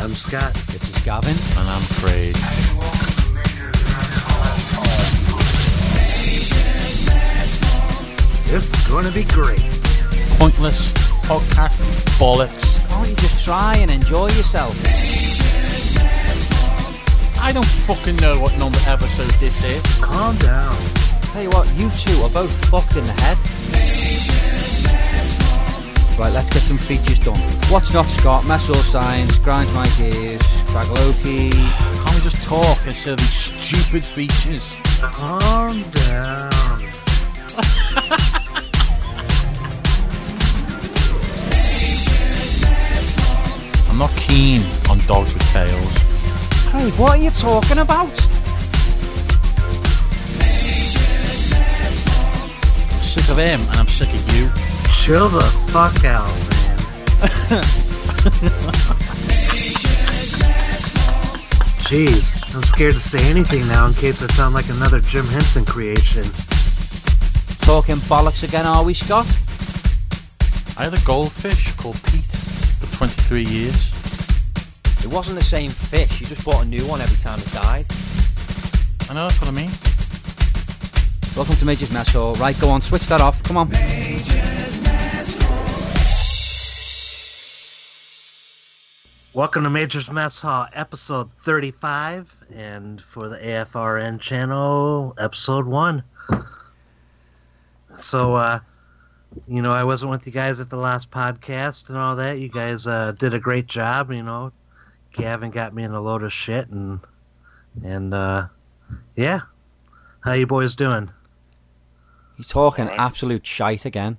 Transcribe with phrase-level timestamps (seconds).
[0.00, 0.54] I'm Scott.
[0.68, 1.36] This is Gavin.
[1.58, 2.34] And I'm Craig.
[8.46, 9.60] This is going to be great.
[10.38, 10.94] Pointless
[11.28, 11.76] podcast
[12.18, 12.88] bollocks.
[12.88, 14.74] Can't you just try and enjoy yourself?
[17.38, 19.82] I don't fucking know what number episode this is.
[20.02, 20.78] Calm down.
[21.24, 23.59] Tell you what, you two are both fucked in the head.
[26.20, 27.40] Right, let's get some features done.
[27.70, 28.46] What's not Scott?
[28.46, 31.50] Mess all science, grinds my gears, Bagaloki.
[31.50, 34.76] Can't we just talk instead of these stupid features?
[35.00, 36.50] Calm down.
[43.88, 45.96] I'm not keen on dogs with tails.
[46.70, 48.12] Hey, what are you talking about?
[52.92, 54.69] I'm sick of him and I'm sick of you.
[55.00, 55.40] Chill the
[55.72, 56.76] fuck out, man.
[61.88, 65.64] Jeez, I'm scared to say anything now in case I sound like another Jim Henson
[65.64, 66.22] creation.
[67.62, 69.26] Talking bollocks again, are we, Scott?
[70.76, 73.92] I had a goldfish called Pete for 23 years.
[75.02, 76.20] It wasn't the same fish.
[76.20, 77.86] You just bought a new one every time it died.
[79.08, 79.70] I know that's what I mean.
[81.34, 82.34] Welcome to Major's Mess Hall.
[82.34, 83.42] Right, go on, switch that off.
[83.42, 83.70] Come on.
[89.32, 96.02] Welcome to Major's Mess Hall, episode 35, and for the AFRN channel, episode 1.
[97.94, 98.58] So, uh,
[99.46, 102.40] you know, I wasn't with you guys at the last podcast and all that.
[102.40, 104.50] You guys uh, did a great job, you know.
[105.12, 106.98] Gavin got me in a load of shit, and,
[107.84, 108.48] and, uh,
[109.14, 109.42] yeah.
[110.22, 111.08] How you boys doing?
[112.36, 114.18] You're talking absolute shite again.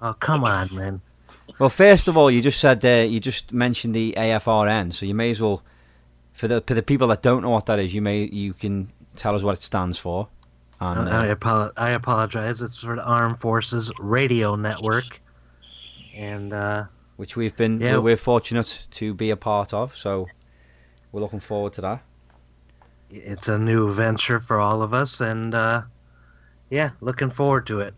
[0.00, 1.02] Oh, come on, man.
[1.58, 5.14] Well, first of all, you just said uh, you just mentioned the AFRN, so you
[5.14, 5.62] may as well,
[6.32, 8.92] for the for the people that don't know what that is, you may you can
[9.16, 10.28] tell us what it stands for.
[10.80, 12.62] And, I, uh, apolo- I apologize.
[12.62, 15.20] It's for the Armed Forces Radio Network.
[16.16, 16.84] And, uh,
[17.16, 17.98] which we've been Yeah.
[17.98, 20.28] we're fortunate to be a part of, so
[21.10, 22.02] we're looking forward to that.
[23.10, 25.82] it's a new venture for all of us, and uh,
[26.70, 27.94] yeah, looking forward to it.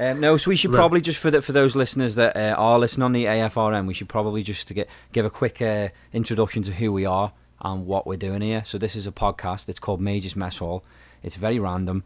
[0.00, 2.78] Um, no, so we should probably just for the, for those listeners that uh, are
[2.78, 6.62] listening on the AFRN, we should probably just to get give a quick uh, introduction
[6.62, 8.64] to who we are and what we're doing here.
[8.64, 9.68] So this is a podcast.
[9.68, 10.82] It's called Majors Mess Hall.
[11.22, 12.04] It's very random.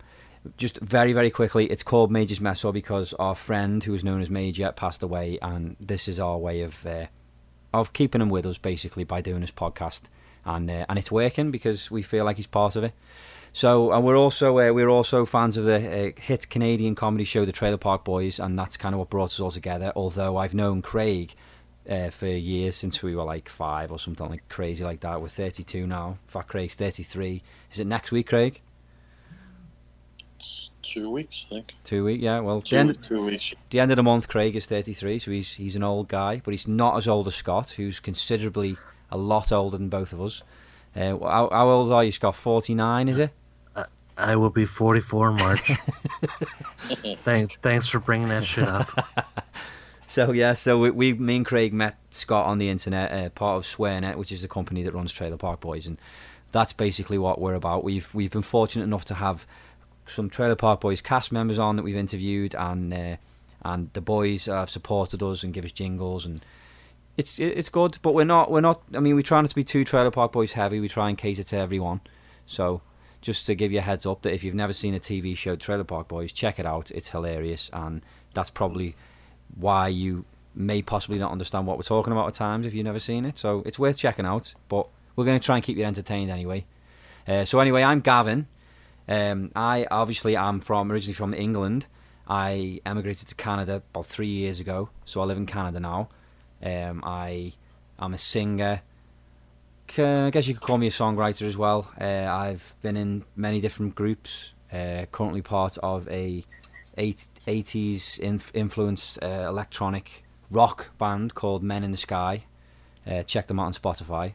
[0.56, 4.20] Just very very quickly, it's called Majors Mess Hall because our friend who was known
[4.20, 7.06] as Major passed away, and this is our way of uh,
[7.72, 10.02] of keeping him with us basically by doing this podcast,
[10.44, 12.92] and uh, and it's working because we feel like he's part of it.
[13.54, 17.44] So, and we're also uh, we're also fans of the uh, hit Canadian comedy show,
[17.44, 19.92] The Trailer Park Boys, and that's kind of what brought us all together.
[19.94, 21.36] Although I've known Craig
[21.88, 25.20] uh, for years since we were like five or something like crazy like that.
[25.20, 26.18] We're 32 now.
[26.22, 27.42] In fact, Craig's 33.
[27.70, 28.60] Is it next week, Craig?
[30.82, 31.74] two weeks, I think.
[31.84, 32.40] Two weeks, yeah.
[32.40, 33.54] Well, the Two, end, two weeks.
[33.70, 36.50] the end of the month, Craig is 33, so he's he's an old guy, but
[36.50, 38.76] he's not as old as Scott, who's considerably
[39.10, 40.42] a lot older than both of us.
[40.94, 42.34] Uh, how, how old are you, Scott?
[42.34, 43.30] 49, is it?
[44.16, 45.60] I will be 44 in March.
[47.22, 48.88] thanks, thanks for bringing that shit up.
[50.14, 53.56] So yeah, so we, we me and Craig met Scott on the internet, uh, part
[53.56, 55.98] of SwearNet, which is the company that runs Trailer Park Boys, and
[56.52, 57.82] that's basically what we're about.
[57.82, 59.44] We've we've been fortunate enough to have
[60.06, 63.16] some Trailer Park Boys cast members on that we've interviewed, and uh,
[63.64, 66.44] and the boys have supported us and give us jingles, and
[67.16, 67.98] it's it's good.
[68.00, 68.82] But we're not we're not.
[68.94, 70.78] I mean, we try not to be too Trailer Park Boys heavy.
[70.78, 72.02] We try and cater to everyone.
[72.46, 72.82] So
[73.24, 75.56] just to give you a heads up that if you've never seen a TV show,
[75.56, 76.90] Trailer Park Boys, check it out.
[76.90, 78.02] It's hilarious, and
[78.34, 78.94] that's probably
[79.56, 82.98] why you may possibly not understand what we're talking about at times if you've never
[82.98, 83.38] seen it.
[83.38, 84.52] So it's worth checking out.
[84.68, 86.66] But we're going to try and keep you entertained anyway.
[87.26, 88.46] Uh, so anyway, I'm Gavin.
[89.08, 91.86] Um, I obviously am from originally from England.
[92.28, 96.10] I emigrated to Canada about three years ago, so I live in Canada now.
[96.62, 97.52] Um, I
[97.98, 98.82] am a singer.
[99.94, 101.88] C- I guess you could call me a songwriter as well.
[102.00, 104.52] Uh, I've been in many different groups.
[104.72, 106.44] Uh, currently part of a
[106.98, 112.44] eight, 80s inf- influenced uh, electronic rock band called Men in the Sky.
[113.06, 114.32] Uh, check them out on Spotify.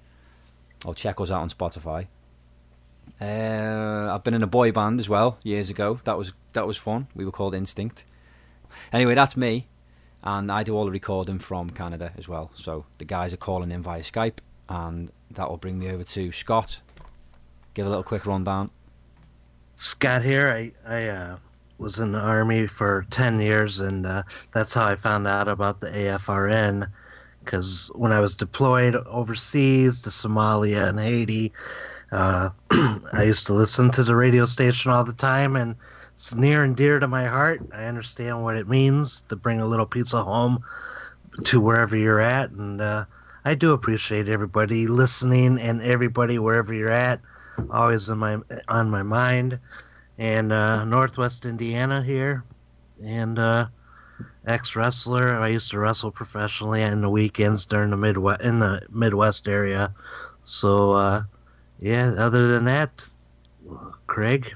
[0.86, 2.08] Or check us out on Spotify.
[3.20, 6.00] Uh, I've been in a boy band as well years ago.
[6.06, 7.08] That was that was fun.
[7.14, 8.06] We were called Instinct.
[8.94, 9.68] Anyway, that's me,
[10.24, 12.52] and I do all the recording from Canada as well.
[12.54, 14.38] So the guys are calling in via Skype,
[14.70, 16.80] and that will bring me over to Scott.
[17.74, 18.70] Give a little quick rundown.
[19.76, 20.50] Scott here.
[20.50, 21.38] I, I uh,
[21.78, 24.24] was in the Army for 10 years, and uh,
[24.54, 26.90] that's how I found out about the AFRN
[27.44, 31.52] because when I was deployed overseas to Somalia and Haiti,
[32.12, 35.76] uh, I used to listen to the radio station all the time, and
[36.14, 37.62] it's near and dear to my heart.
[37.74, 40.64] I understand what it means to bring a little piece of home
[41.46, 43.06] to wherever you're at, and uh,
[43.46, 47.22] I do appreciate everybody listening and everybody wherever you're at.
[47.72, 49.60] Always in my on my mind,
[50.18, 52.44] and uh, Northwest Indiana here,
[53.04, 53.68] and uh,
[54.48, 55.38] ex wrestler.
[55.40, 59.94] I used to wrestle professionally on the weekends during the Midwest in the Midwest area.
[60.44, 61.24] So uh,
[61.82, 63.08] yeah, other than that,
[64.08, 64.54] Craig.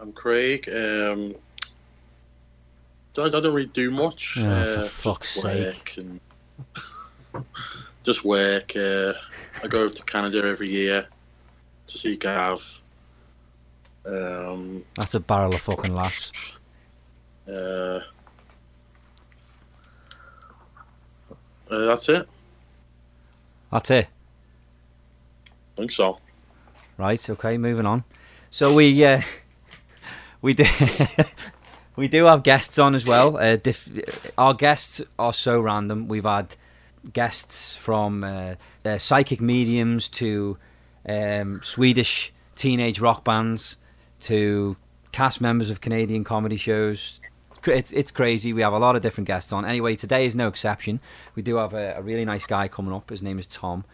[0.00, 0.68] I'm Craig.
[0.68, 1.34] Um,
[3.18, 4.38] I don't really do much.
[4.38, 5.96] Oh, uh, for fuck's sake.
[5.96, 6.20] and
[8.02, 8.74] just work.
[8.76, 9.12] Uh,
[9.62, 11.06] I go over to Canada every year
[11.86, 12.62] to see Gav.
[14.06, 16.32] Um, That's a barrel of fucking laughs.
[17.46, 18.00] uh,
[21.70, 22.28] uh, that's it.
[23.70, 24.06] That's it.
[24.06, 26.18] I think so.
[26.96, 27.28] Right.
[27.30, 27.58] Okay.
[27.58, 28.04] Moving on.
[28.50, 29.20] So we uh,
[30.42, 30.64] we do
[31.96, 33.36] we do have guests on as well.
[33.36, 36.08] Uh, diff- our guests are so random.
[36.08, 36.56] We've had
[37.12, 40.58] guests from uh, uh, psychic mediums to
[41.08, 43.76] um, Swedish teenage rock bands
[44.20, 44.76] to
[45.12, 47.20] cast members of Canadian comedy shows.
[47.66, 48.52] It's, it's crazy.
[48.52, 49.64] We have a lot of different guests on.
[49.64, 51.00] Anyway, today is no exception.
[51.34, 53.10] We do have a, a really nice guy coming up.
[53.10, 53.84] His name is Tom,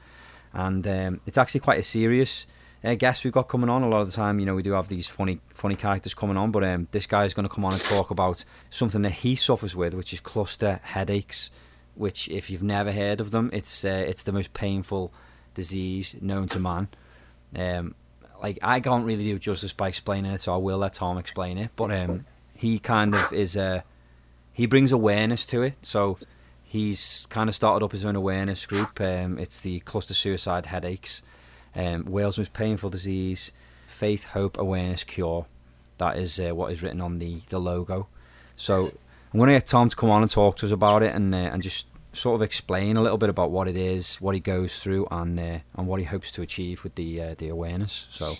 [0.52, 2.46] and um, it's actually quite a serious
[2.84, 3.82] uh, guest we've got coming on.
[3.82, 6.36] A lot of the time, you know, we do have these funny funny characters coming
[6.36, 9.12] on, but um, this guy is going to come on and talk about something that
[9.12, 11.50] he suffers with, which is cluster headaches.
[11.96, 15.12] Which, if you've never heard of them, it's uh, it's the most painful
[15.54, 16.88] disease known to man.
[17.54, 17.94] Um,
[18.42, 21.56] like I can't really do justice by explaining it, so I will let Tom explain
[21.56, 21.70] it.
[21.76, 23.82] But um, he kind of is uh,
[24.52, 25.74] he brings awareness to it.
[25.82, 26.18] So
[26.62, 29.00] he's kind of started up his own awareness group.
[29.00, 31.22] Um, it's the Cluster Suicide Headaches,
[31.74, 33.52] um, world's most painful disease,
[33.86, 35.46] faith, hope, awareness, cure.
[35.98, 38.08] That is uh, what is written on the the logo.
[38.56, 38.92] So
[39.34, 41.34] I'm going to get Tom to come on and talk to us about it and
[41.34, 44.40] uh, and just sort of explain a little bit about what it is, what he
[44.40, 48.06] goes through, and uh, and what he hopes to achieve with the uh, the awareness.
[48.10, 48.34] So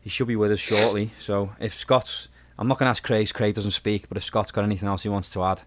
[0.00, 1.12] he should be with us shortly.
[1.20, 2.26] So if Scott's,
[2.58, 3.32] I'm not going to ask Craig.
[3.32, 5.60] Craig doesn't speak, but if Scott's got anything else he wants to add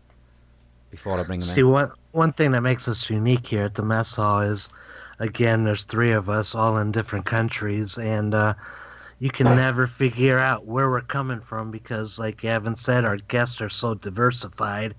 [0.91, 1.69] before I bring him See, in.
[1.69, 4.69] one one thing that makes us unique here at the mess hall is,
[5.19, 8.55] again, there's three of us all in different countries, and uh,
[9.23, 13.61] you can never figure out where we're coming from because, like Gavin said, our guests
[13.61, 14.95] are so diversified.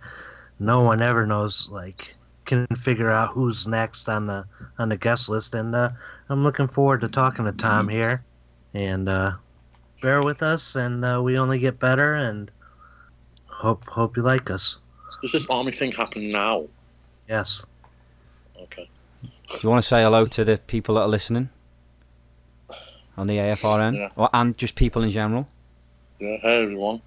[0.58, 2.14] No one ever knows, like,
[2.46, 4.46] can figure out who's next on the
[4.78, 5.90] on the guest list, and uh,
[6.30, 8.24] I'm looking forward to talking to Tom here,
[8.72, 9.32] and uh,
[10.00, 12.50] bear with us, and uh, we only get better, and
[13.44, 14.78] hope hope you like us.
[15.20, 16.66] Does this army thing happen now?
[17.28, 17.66] Yes.
[18.58, 18.88] Okay.
[19.50, 21.50] Do you want to say hello to the people that are listening
[23.16, 24.08] on the AFRN, Yeah.
[24.16, 25.48] or and just people in general?
[26.20, 26.36] Yeah.
[26.38, 27.02] Hey everyone.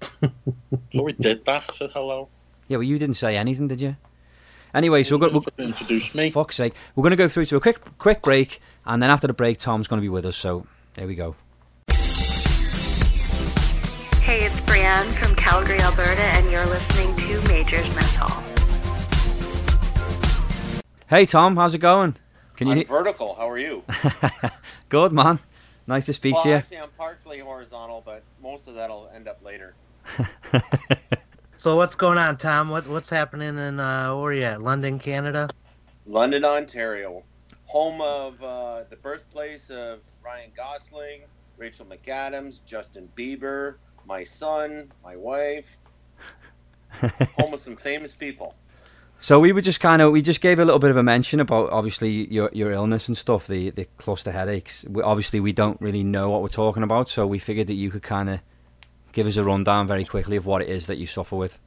[0.22, 1.72] oh, we did that.
[1.74, 2.28] Said hello.
[2.68, 3.96] Yeah, well, you didn't say anything, did you?
[4.74, 6.30] Anyway, so we're, go- we're, introduce me.
[6.30, 9.26] fuck's sake, we're going to go through to a quick quick break, and then after
[9.26, 10.36] the break, Tom's going to be with us.
[10.36, 11.34] So there we go.
[14.22, 18.42] Hey, it's Brienne from Calgary, Alberta, and you're listening to Major's Mess Hall.
[21.08, 22.16] Hey Tom, how's it going?
[22.56, 22.72] Can you?
[22.74, 23.34] I'm he- vertical.
[23.36, 23.82] How are you?
[24.88, 25.38] Good man.
[25.86, 26.54] Nice to speak well, to you.
[26.56, 29.74] actually, I'm partially horizontal, but most of that'll end up later.
[31.58, 32.68] So what's going on, Tom?
[32.68, 34.62] What what's happening in uh, where are you at?
[34.62, 35.48] London, Canada?
[36.06, 37.24] London, Ontario,
[37.64, 41.22] home of uh, the birthplace of Ryan Gosling,
[41.56, 43.74] Rachel McAdams, Justin Bieber,
[44.06, 45.76] my son, my wife.
[47.40, 48.54] home of some famous people.
[49.20, 51.40] So we were just kind of we just gave a little bit of a mention
[51.40, 54.84] about obviously your your illness and stuff, the the cluster headaches.
[54.88, 57.90] We, obviously, we don't really know what we're talking about, so we figured that you
[57.90, 58.40] could kind of
[59.12, 61.58] give us a rundown very quickly of what it is that you suffer with.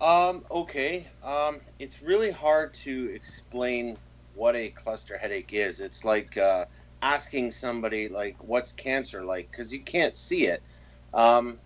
[0.00, 1.06] Um, okay.
[1.22, 3.96] Um, it's really hard to explain
[4.34, 5.78] what a cluster headache is.
[5.78, 6.64] It's like uh,
[7.02, 10.60] asking somebody like, "What's cancer like?" Because you can't see it.
[11.14, 11.60] Um,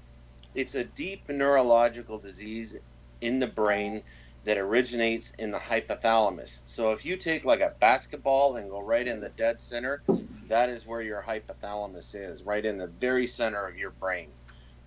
[0.55, 2.77] it's a deep neurological disease
[3.23, 4.03] in the brain
[4.47, 6.61] that originates in the hypothalamus.
[6.67, 10.03] So if you take like a basketball and go right in the dead center,
[10.49, 14.31] that is where your hypothalamus is, right in the very center of your brain.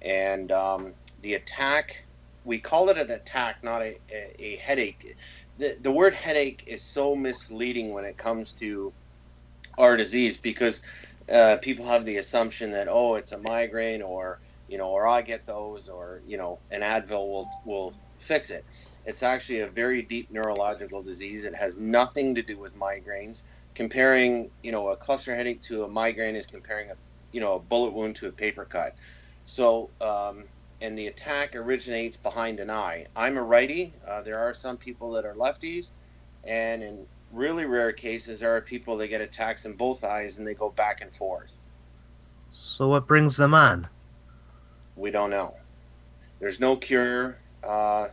[0.02, 2.08] And um, the attack
[2.46, 5.16] we call it an attack, not a, a, a headache.
[5.58, 8.94] The, the word headache is so misleading when it comes to
[9.78, 10.82] our disease because
[11.32, 15.22] uh, people have the assumption that oh it's a migraine or you know or I
[15.22, 18.66] get those or you know an Advil will will fix it.
[19.10, 21.44] It's actually a very deep neurological disease.
[21.44, 23.42] It has nothing to do with migraines.
[23.74, 26.94] Comparing, you know, a cluster headache to a migraine is comparing a,
[27.32, 28.94] you know, a bullet wound to a paper cut.
[29.46, 30.44] So, um,
[30.82, 33.08] and the attack originates behind an eye.
[33.16, 33.96] I'm a righty.
[34.08, 35.90] Uh, there are some people that are lefties,
[36.44, 40.46] and in really rare cases, there are people that get attacks in both eyes and
[40.46, 41.54] they go back and forth.
[42.52, 43.88] So what brings them on?
[44.96, 45.56] We don't know.
[46.40, 47.40] There's no cure.
[47.64, 48.10] Uh,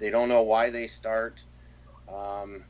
[0.00, 1.44] they don't know why they start.
[2.08, 2.64] Um,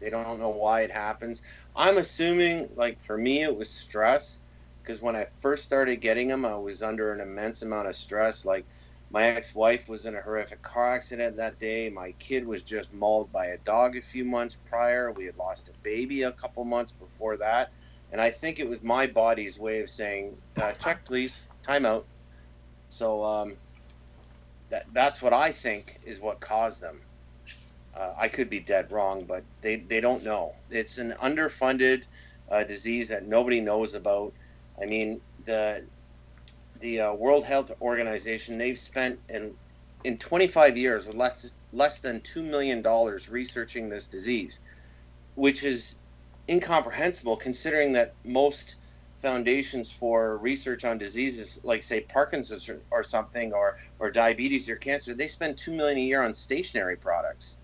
[0.00, 1.42] they don't know why it happens.
[1.76, 4.40] I'm assuming, like for me, it was stress
[4.82, 8.44] because when I first started getting them, I was under an immense amount of stress.
[8.44, 8.66] Like
[9.10, 11.90] my ex-wife was in a horrific car accident that day.
[11.90, 15.12] My kid was just mauled by a dog a few months prior.
[15.12, 17.70] We had lost a baby a couple months before that,
[18.10, 22.06] and I think it was my body's way of saying, uh, "Check, please, time out."
[22.88, 23.56] So um,
[24.70, 27.00] that that's what I think is what caused them.
[27.94, 30.54] Uh, I could be dead wrong, but they, they don't know.
[30.70, 32.04] It's an underfunded
[32.50, 34.32] uh, disease that nobody knows about.
[34.80, 35.84] I mean, the
[36.80, 39.52] the uh, World Health Organization they've spent in
[40.04, 44.60] in 25 years less less than two million dollars researching this disease,
[45.34, 45.96] which is
[46.48, 48.76] incomprehensible considering that most
[49.20, 54.76] foundations for research on diseases like say Parkinson's or, or something or or diabetes or
[54.76, 57.56] cancer they spend 2 million a year on stationary products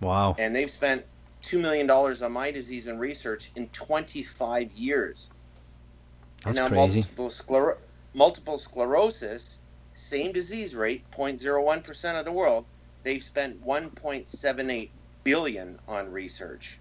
[0.00, 0.36] Wow.
[0.38, 1.04] and they've spent
[1.42, 5.30] 2 million dollars on my disease and research in 25 years
[6.44, 7.00] That's and now crazy.
[7.00, 7.76] multiple scler-
[8.14, 9.58] multiple sclerosis
[9.94, 12.64] same disease rate 0.01% of the world
[13.02, 14.90] they've spent 1.78
[15.24, 16.78] billion on research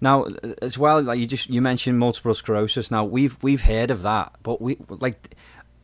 [0.00, 0.26] Now,
[0.60, 2.90] as well, like you just you mentioned multiple sclerosis.
[2.90, 5.34] Now we've we've heard of that, but we like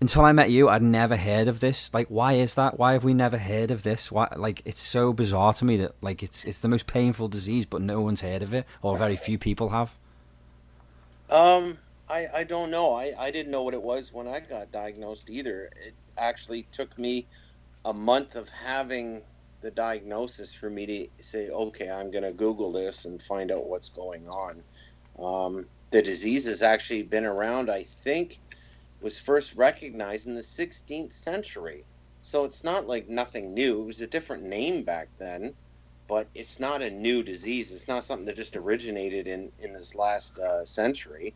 [0.03, 1.89] until I met you, I'd never heard of this.
[1.95, 2.77] Like, why is that?
[2.77, 4.11] Why have we never heard of this?
[4.11, 4.27] Why?
[4.37, 7.81] Like, it's so bizarre to me that like it's it's the most painful disease, but
[7.81, 9.97] no one's heard of it, or very few people have.
[11.31, 11.79] Um,
[12.11, 12.95] I, I don't know.
[12.95, 15.71] I, I didn't know what it was when I got diagnosed either.
[15.87, 17.27] It actually took me
[17.85, 19.23] a month of having
[19.63, 23.67] the diagnosis for me to say, okay, I'm going to Google this and find out
[23.67, 24.63] what's going on.
[25.19, 28.39] Um, the disease has actually been around, I think,
[29.01, 31.85] was first recognized in the 16th century.
[32.21, 33.83] So it's not like nothing new.
[33.83, 35.55] It was a different name back then,
[36.09, 37.73] but it's not a new disease.
[37.73, 41.35] It's not something that just originated in, in this last uh, century.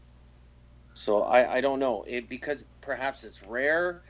[0.95, 4.03] So I, I don't know it because perhaps it's rare.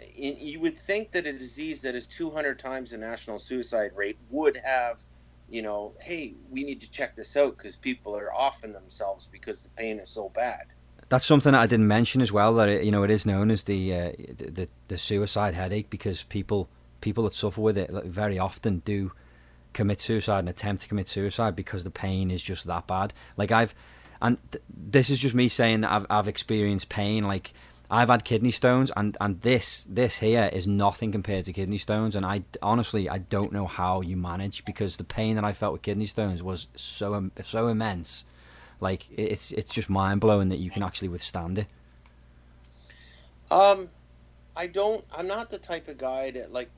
[0.00, 4.18] I- You would think that a disease that is 200 times the national suicide rate
[4.30, 4.98] would have,
[5.48, 9.62] you know, hey, we need to check this out because people are offing themselves because
[9.62, 10.66] the pain is so bad.
[11.10, 12.54] That's something that I didn't mention as well.
[12.54, 16.22] That it, you know it is known as the uh, the the suicide headache because
[16.24, 16.68] people
[17.02, 19.12] people that suffer with it very often do
[19.74, 23.12] commit suicide and attempt to commit suicide because the pain is just that bad.
[23.36, 23.74] Like I've
[24.22, 27.24] and th- this is just me saying that I've I've experienced pain.
[27.24, 27.52] Like
[27.90, 32.16] I've had kidney stones and and this this here is nothing compared to kidney stones.
[32.16, 35.72] And I honestly I don't know how you manage because the pain that I felt
[35.72, 38.24] with kidney stones was so so immense.
[38.80, 41.66] Like it's it's just mind blowing that you can actually withstand it.
[43.50, 43.88] Um,
[44.56, 45.04] I don't.
[45.12, 46.70] I'm not the type of guy that like.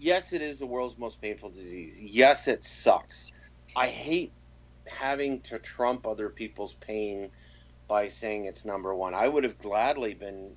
[0.00, 2.00] Yes, it is the world's most painful disease.
[2.00, 3.32] Yes, it sucks.
[3.76, 4.30] I hate
[4.86, 7.30] having to trump other people's pain
[7.88, 9.14] by saying it's number one.
[9.14, 10.56] I would have gladly been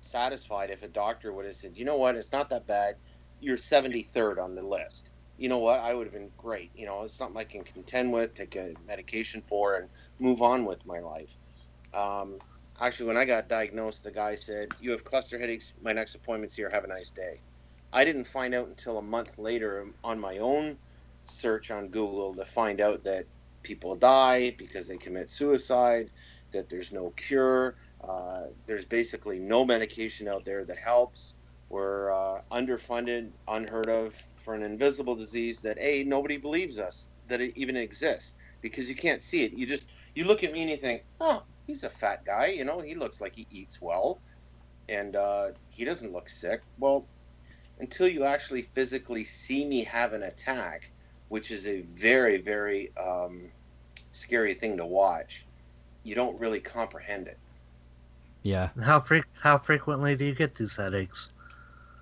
[0.00, 2.16] satisfied if a doctor would have said, "You know what?
[2.16, 2.96] It's not that bad.
[3.40, 5.80] You're 73rd on the list." You know what?
[5.80, 6.72] I would have been great.
[6.74, 10.64] You know, it's something I can contend with, take a medication for, and move on
[10.66, 11.38] with my life.
[11.94, 12.38] Um,
[12.80, 15.74] actually, when I got diagnosed, the guy said, "You have cluster headaches.
[15.82, 16.70] My next appointment's here.
[16.72, 17.42] Have a nice day."
[17.92, 20.78] I didn't find out until a month later on my own
[21.26, 23.26] search on Google to find out that
[23.62, 26.10] people die because they commit suicide,
[26.52, 27.74] that there's no cure,
[28.06, 31.34] uh, there's basically no medication out there that helps.
[31.68, 37.40] We're uh, underfunded, unheard of for an invisible disease that a nobody believes us that
[37.40, 39.52] it even exists because you can't see it.
[39.52, 42.48] You just you look at me and you think, oh, he's a fat guy.
[42.48, 44.20] You know, he looks like he eats well,
[44.88, 46.60] and uh, he doesn't look sick.
[46.78, 47.06] Well,
[47.80, 50.90] until you actually physically see me have an attack,
[51.28, 53.50] which is a very very um,
[54.12, 55.46] scary thing to watch,
[56.04, 57.38] you don't really comprehend it.
[58.42, 58.70] Yeah.
[58.74, 61.30] And how fre- how frequently do you get these headaches?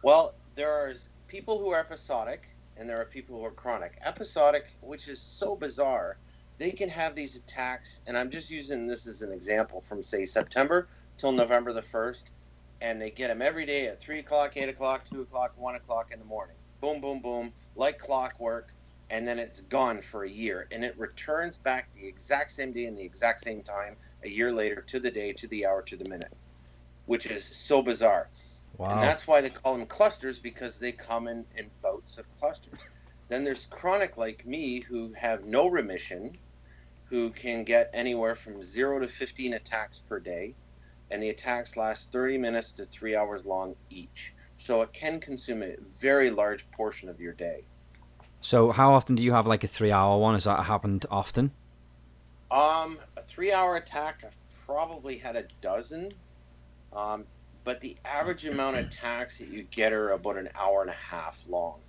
[0.03, 0.95] Well, there are
[1.29, 3.99] people who are episodic and there are people who are chronic.
[4.05, 6.17] Episodic, which is so bizarre,
[6.57, 10.25] they can have these attacks, and I'm just using this as an example from, say,
[10.25, 10.89] September
[11.19, 12.25] till November the 1st,
[12.81, 16.11] and they get them every day at 3 o'clock, 8 o'clock, 2 o'clock, 1 o'clock
[16.13, 16.57] in the morning.
[16.81, 18.75] Boom, boom, boom, like clockwork.
[19.11, 22.87] And then it's gone for a year, and it returns back the exact same day
[22.87, 25.97] and the exact same time a year later to the day, to the hour, to
[25.97, 26.33] the minute,
[27.07, 28.29] which is so bizarre.
[28.79, 28.93] Wow.
[28.93, 32.87] And that's why they call them clusters because they come in, in bouts of clusters.
[33.29, 36.33] Then there's chronic like me who have no remission,
[37.05, 40.55] who can get anywhere from zero to 15 attacks per day,
[41.11, 44.35] and the attacks last 30 minutes to three hours long each.
[44.57, 47.65] So it can consume a very large portion of your day.
[48.41, 50.35] So how often do you have like a three-hour one?
[50.35, 51.53] Has that happened often?
[52.51, 56.11] Um, a three-hour attack, I've probably had a dozen.
[56.93, 57.25] Um,
[57.65, 60.95] but the average amount of attacks that you get are about an hour and a
[60.95, 61.81] half long.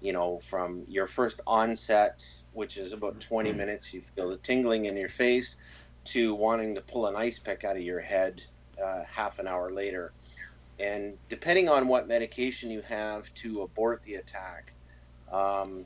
[0.00, 4.86] You know, from your first onset, which is about 20 minutes, you feel the tingling
[4.86, 5.56] in your face,
[6.04, 8.42] to wanting to pull an ice pick out of your head
[8.82, 10.12] uh, half an hour later.
[10.78, 14.72] And depending on what medication you have to abort the attack,
[15.30, 15.84] um,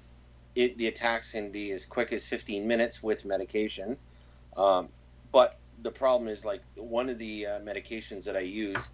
[0.55, 3.97] it, the attacks can be as quick as 15 minutes with medication.
[4.57, 4.89] Um,
[5.33, 8.91] but the problem is, like, one of the uh, medications that I use,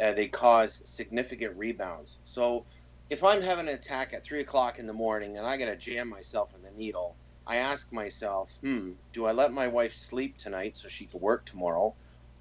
[0.00, 2.18] uh, they cause significant rebounds.
[2.22, 2.64] So
[3.10, 5.76] if I'm having an attack at 3 o'clock in the morning and I got to
[5.76, 10.38] jam myself in the needle, I ask myself, hmm, do I let my wife sleep
[10.38, 11.94] tonight so she can work tomorrow?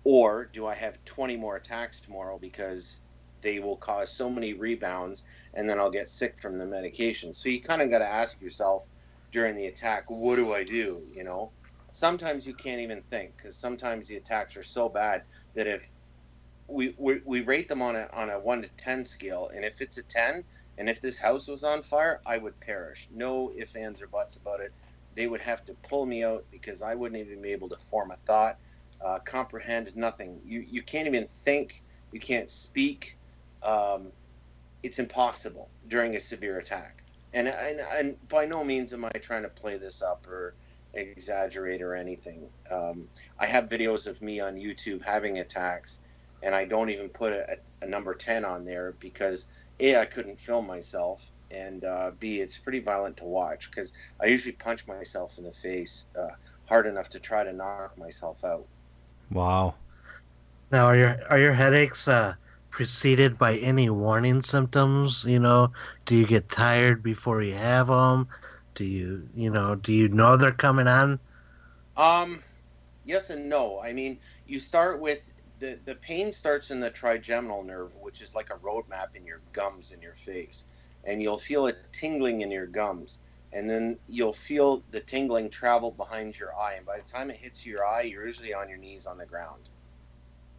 [0.04, 3.02] Or do I have 20 more attacks tomorrow because
[3.42, 7.34] they will cause so many rebounds and then I'll get sick from the medication?
[7.34, 8.88] So you kind of got to ask yourself
[9.32, 11.04] during the attack, what do I do?
[11.08, 11.54] You know,
[11.92, 15.24] sometimes you can't even think because sometimes the attacks are so bad
[15.56, 15.90] that if
[16.68, 19.82] we, we, we rate them on a, on a 1 to 10 scale, and if
[19.82, 20.44] it's a 10,
[20.78, 23.08] and if this house was on fire, I would perish.
[23.12, 24.74] No ifs, ands, or buts about it.
[25.16, 28.12] They would have to pull me out because I wouldn't even be able to form
[28.12, 28.60] a thought,
[29.06, 30.42] uh, comprehend nothing.
[30.44, 33.19] You, you can't even think, you can't speak.
[33.64, 34.12] Um,
[34.84, 37.04] it's impossible during a severe attack.
[37.34, 40.56] And, and, and by no means am I trying to play this up or
[40.94, 42.50] exaggerate or anything.
[42.72, 43.08] Um,
[43.40, 46.00] I have videos of me on YouTube having attacks,
[46.42, 49.46] and I don't even put a, a number 10 on there because
[49.80, 53.92] A, I couldn't film myself, and uh, B, it's pretty violent to watch because
[54.22, 56.30] I usually punch myself in the face uh,
[56.66, 58.66] hard enough to try to knock myself out.
[59.32, 59.76] Wow.
[60.72, 62.36] Now, are your are your headaches uh,
[62.70, 65.26] preceded by any warning symptoms?
[65.26, 65.72] You know,
[66.06, 68.28] do you get tired before you have them?
[68.76, 71.20] Do you, you know, do you know they're coming on?
[71.98, 72.44] Um,
[73.04, 73.80] yes and no.
[73.82, 78.34] I mean, you start with the the pain starts in the trigeminal nerve, which is
[78.36, 80.64] like a roadmap in your gums in your face,
[81.04, 83.20] and you'll feel it tingling in your gums,
[83.52, 87.38] and then you'll feel the tingling travel behind your eye, and by the time it
[87.38, 89.70] hits your eye, you're usually on your knees on the ground.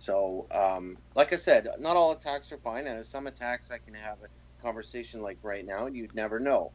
[0.01, 2.87] So, um, like I said, not all attacks are fine.
[2.87, 6.73] And some attacks I can have a conversation like right now, and you'd never know.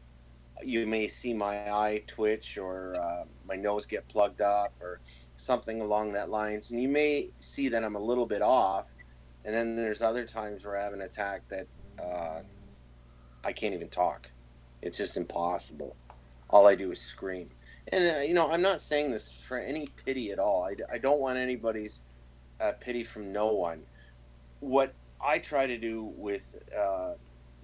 [0.63, 4.99] You may see my eye twitch or uh, my nose get plugged up or
[5.37, 8.87] something along that lines, and you may see that I'm a little bit off.
[9.43, 11.65] And then there's other times where I have an attack that
[11.99, 12.41] uh,
[13.43, 14.29] I can't even talk.
[14.83, 15.95] It's just impossible.
[16.51, 17.49] All I do is scream.
[17.91, 20.63] And uh, you know, I'm not saying this for any pity at all.
[20.63, 22.01] I, I don't want anybody's
[22.59, 23.83] uh, pity from no one.
[24.59, 26.43] What I try to do with
[26.77, 27.13] uh,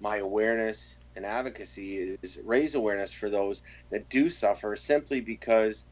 [0.00, 5.84] my awareness and advocacy is raise awareness for those that do suffer simply because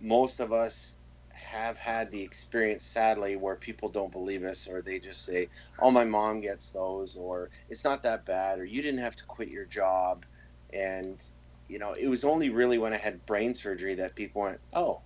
[0.00, 0.94] most of us
[1.32, 5.48] have had the experience sadly where people don't believe us or they just say
[5.80, 9.24] oh my mom gets those or it's not that bad or you didn't have to
[9.26, 10.24] quit your job
[10.72, 11.22] and
[11.68, 15.02] you know it was only really when i had brain surgery that people went oh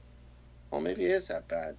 [0.70, 1.76] well maybe it is that bad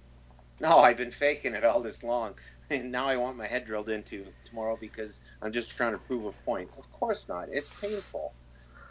[0.68, 2.34] no i've been faking it all this long
[2.70, 6.26] and now i want my head drilled into tomorrow because i'm just trying to prove
[6.26, 8.34] a point of course not it's painful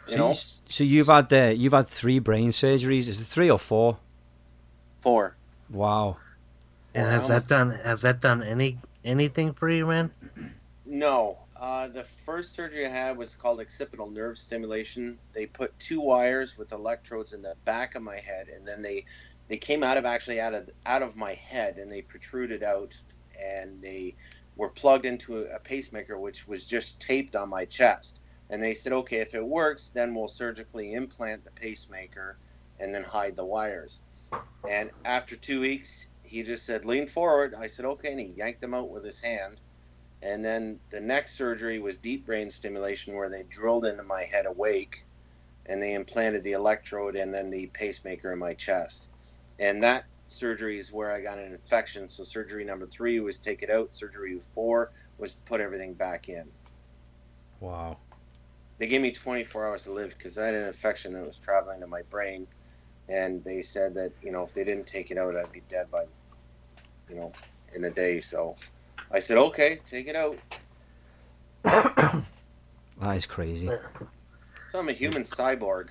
[0.06, 3.08] you So, know you, so you've had uh, you've had three brain surgeries.
[3.08, 4.00] Is it three or four?
[5.02, 6.18] four Wow.
[6.94, 10.12] And has that done has that done any anything for you, man?
[10.84, 11.38] No.
[11.56, 15.20] Uh, the first surgery I had was called occipital nerve stimulation.
[15.32, 19.04] They put two wires with electrodes in the back of my head, and then they
[19.48, 22.96] they came out of actually out of out of my head, and they protruded out,
[23.40, 24.14] and they
[24.56, 28.20] were plugged into a, pacemaker, which was just taped on my chest.
[28.50, 32.36] And they said, okay, if it works, then we'll surgically implant the pacemaker,
[32.80, 34.02] and then hide the wires.
[34.68, 37.54] And after two weeks, he just said, lean forward.
[37.54, 39.60] I said, okay, and he yanked them out with his hand.
[40.22, 44.46] And then the next surgery was deep brain stimulation, where they drilled into my head
[44.46, 45.04] awake
[45.66, 49.08] and they implanted the electrode and then the pacemaker in my chest.
[49.62, 52.08] And that surgery is where I got an infection.
[52.08, 53.94] So surgery number three was take it out.
[53.94, 56.44] Surgery four was to put everything back in.
[57.60, 57.98] Wow.
[58.78, 61.78] they gave me 24 hours to live because I had an infection that was traveling
[61.78, 62.48] to my brain,
[63.08, 65.88] and they said that you know if they didn't take it out, I'd be dead
[65.92, 66.06] by,
[67.08, 67.32] you know,
[67.72, 68.20] in a day.
[68.20, 68.56] So
[69.12, 70.38] I said, okay, take it out.
[73.00, 73.68] That is crazy.
[74.70, 75.88] So I'm a human cyborg.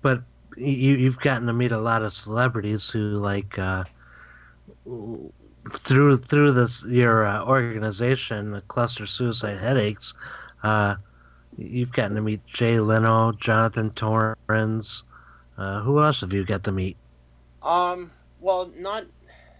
[0.00, 0.22] but
[0.56, 3.84] you you've gotten to meet a lot of celebrities who like uh,
[5.70, 10.14] through through this your uh, organization, Cluster Suicide Headaches.
[10.62, 10.96] Uh,
[11.56, 15.04] you've gotten to meet Jay Leno, Jonathan Torrens.
[15.56, 16.96] Uh, who else have you got to meet?
[17.62, 18.10] Um,
[18.40, 19.04] well, not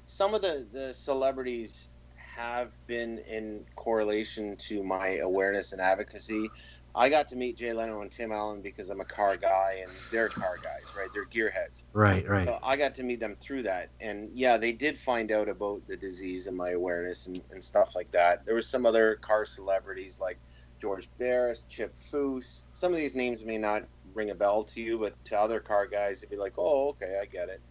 [0.07, 6.51] some of the the celebrities have been in correlation to my awareness and advocacy.
[6.95, 9.93] I got to meet Jay Leno and Tim Allen because I'm a car guy and
[10.11, 11.09] they're car guys, right?
[11.15, 11.85] They're gearheads.
[11.95, 12.47] Right, right.
[12.47, 13.91] So I got to meet them through that.
[14.01, 17.95] And yeah, they did find out about the disease and my awareness and, and stuff
[17.95, 18.45] like that.
[18.45, 20.39] There was some other car celebrities like
[20.83, 22.65] George Barris, Chip Foose.
[22.75, 25.87] Some of these names may not ring a bell to you, but to other car
[25.87, 27.63] guys, it'd be like, oh, okay, I get it.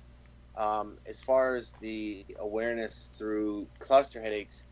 [0.56, 4.64] Um, as far as the awareness through cluster headaches,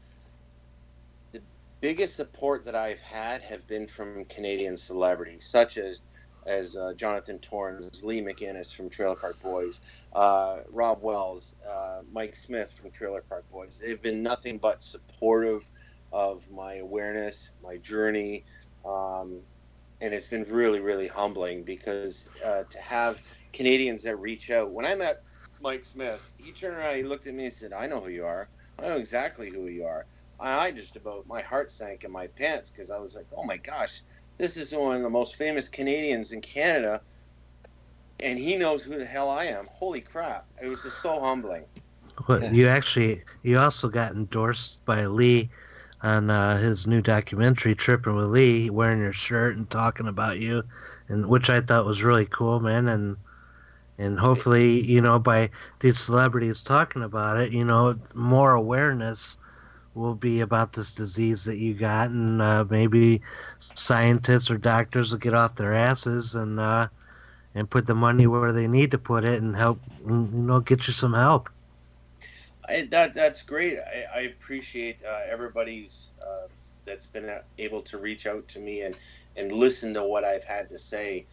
[1.82, 6.02] biggest support that I've had have been from Canadian celebrities, such as
[6.46, 9.82] as uh, Jonathan Torrens, Lee McInnes from Trailer Park Boys,
[10.13, 13.80] uh, Robb Wells, uh, Mike Smith from Trailer Park Boys.
[13.84, 15.70] They've been nothing but supportive
[16.12, 18.46] of my awareness, my journey,
[18.86, 19.42] um,
[20.02, 23.22] and it's been really, really humbling because uh, to have
[23.54, 24.72] Canadians that reach out.
[24.72, 25.18] When I met
[25.62, 28.26] Mike Smith, he turned around, he looked at me and said, "I know who you
[28.26, 28.50] are.
[28.80, 30.08] I know exactly who you are."
[30.39, 33.58] I just about my heart sank in my pants because I was like, oh my
[33.58, 34.04] gosh,
[34.38, 37.02] this is one of the most famous Canadians in Canada,
[38.19, 39.67] and he knows who the hell I am.
[39.71, 40.45] Holy crap!
[40.62, 41.65] It was just so humbling.
[42.28, 45.49] Well, you actually you also got endorsed by Lee
[46.02, 50.63] on uh, his new documentary "Tripping with Lee," wearing your shirt and talking about you,
[51.10, 52.88] and which I thought was really cool, man.
[52.88, 53.17] And
[53.97, 55.49] and hopefully, you know, by
[55.82, 59.38] these celebrities talking about it, you know, more awareness
[59.93, 63.21] will be about this disease that you got, and uh, maybe
[63.58, 66.88] scientists or doctors will get off their asses and uh,
[67.56, 70.88] and put the money where they need to put it and help, you know, get
[70.88, 71.49] you some help.
[72.67, 73.80] I, that that's great.
[73.80, 76.47] I, I appreciate uh, everybody's uh,
[76.86, 78.95] that's been able to reach out to me and
[79.36, 81.25] and listen to what I've had to say.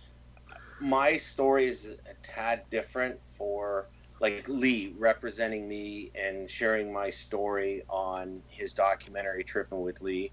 [0.81, 3.87] My story is a tad different for
[4.21, 10.33] like Lee representing me and sharing my story on his documentary Tripping with Lee.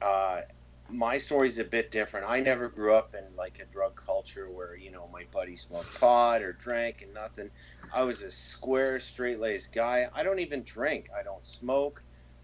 [0.00, 0.42] Uh,
[0.88, 2.26] my story's a bit different.
[2.28, 5.98] I never grew up in like a drug culture where you know my buddy smoked
[6.00, 7.50] pot or drank and nothing.
[7.92, 10.08] I was a square, straight-laced guy.
[10.14, 11.08] I don't even drink.
[11.18, 12.02] I don't smoke.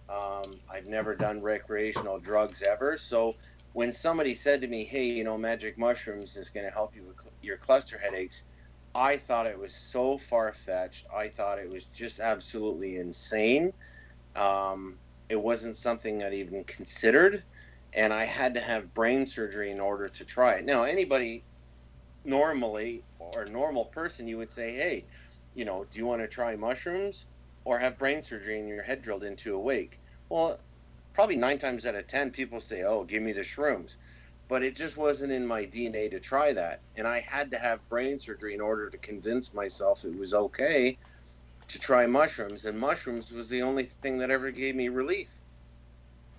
[0.09, 2.97] Um, I've never done recreational drugs ever.
[2.97, 3.35] So
[3.73, 7.05] when somebody said to me, "Hey, you know, magic mushrooms is going to help you
[7.05, 8.45] with cl- your cluster headaches,"
[8.97, 11.07] I thought it was so far fetched.
[11.15, 13.75] I thought it was just absolutely insane.
[14.35, 14.97] Um,
[15.29, 17.43] it wasn't something I'd even considered,
[17.93, 20.65] and I had to have brain surgery in order to try it.
[20.65, 21.45] Now, anybody
[22.25, 25.05] normally or a normal person, you would say, hey,
[25.55, 27.27] you know, do you want to try mushrooms
[27.67, 30.01] or have brain surgery and your head drilled into awake?
[30.31, 30.59] Well,
[31.13, 33.97] probably nine times out of ten, people say, oh, give me the shrooms
[34.49, 36.81] but it just wasn't in my DNA to try that.
[36.97, 40.97] And I had to have brain surgery in order to convince myself it was okay
[41.69, 42.65] to try mushrooms.
[42.65, 45.29] And mushrooms was the only thing that ever gave me relief.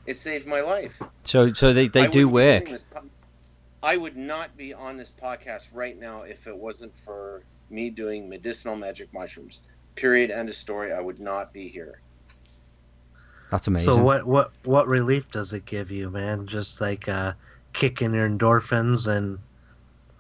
[0.05, 1.01] It saved my life.
[1.25, 2.69] So, so they, they do work.
[3.83, 8.29] I would not be on this podcast right now if it wasn't for me doing
[8.29, 9.61] medicinal magic mushrooms.
[9.95, 10.31] Period.
[10.31, 10.93] End of story.
[10.93, 11.99] I would not be here.
[13.51, 13.93] That's amazing.
[13.93, 16.47] So what what what relief does it give you, man?
[16.47, 17.33] Just like uh
[17.77, 19.37] kicking your endorphins and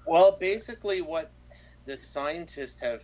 [0.05, 1.31] well basically what
[1.85, 3.01] the scientists have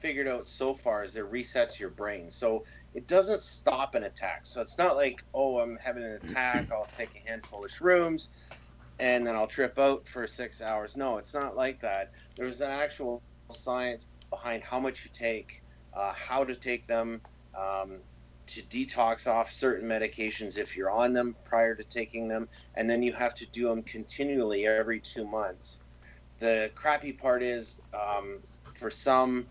[0.00, 2.28] figured out so far is it resets your brain.
[2.28, 4.40] So it doesn't stop an attack.
[4.44, 8.28] So it's not like oh i'm having an attack i'll take a handful of shrooms
[8.98, 10.96] and then i'll trip out for six hours.
[10.96, 12.10] No it's not like that.
[12.36, 15.62] There's an actual science behind how much you take
[15.94, 17.20] uh, how to take them
[17.54, 18.00] um,
[18.46, 23.02] to detox off certain medications if you're on them prior to taking them, and then
[23.02, 25.80] you have to do them continually every two months.
[26.38, 28.40] The crappy part is um,
[28.78, 29.46] for some,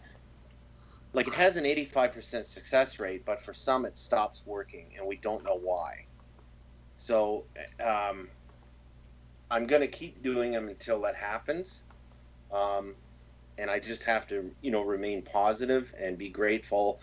[1.13, 5.17] like it has an 85% success rate, but for some it stops working, and we
[5.17, 5.93] don't know why.
[6.97, 7.45] So
[7.83, 8.29] um,
[9.49, 11.83] I'm going to keep doing them until that happens.
[12.53, 12.95] Um,
[13.57, 16.99] and I just have to, you know, remain positive and be grateful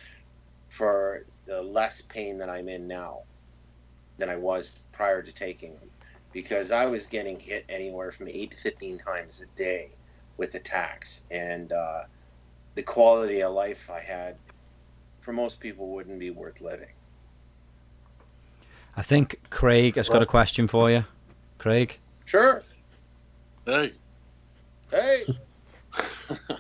[0.69, 3.23] for the less pain that I'm in now
[4.19, 5.91] than I was prior to taking them.
[6.33, 9.89] because I was getting hit anywhere from eight to fifteen times a day
[10.37, 12.03] with attacks, and uh,
[12.75, 14.37] the quality of life I had
[15.21, 16.93] for most people wouldn't be worth living.
[18.97, 21.05] I think Craig has got a question for you.
[21.59, 22.63] Craig, Sure.
[23.65, 23.93] Hey.
[24.91, 25.25] Hey.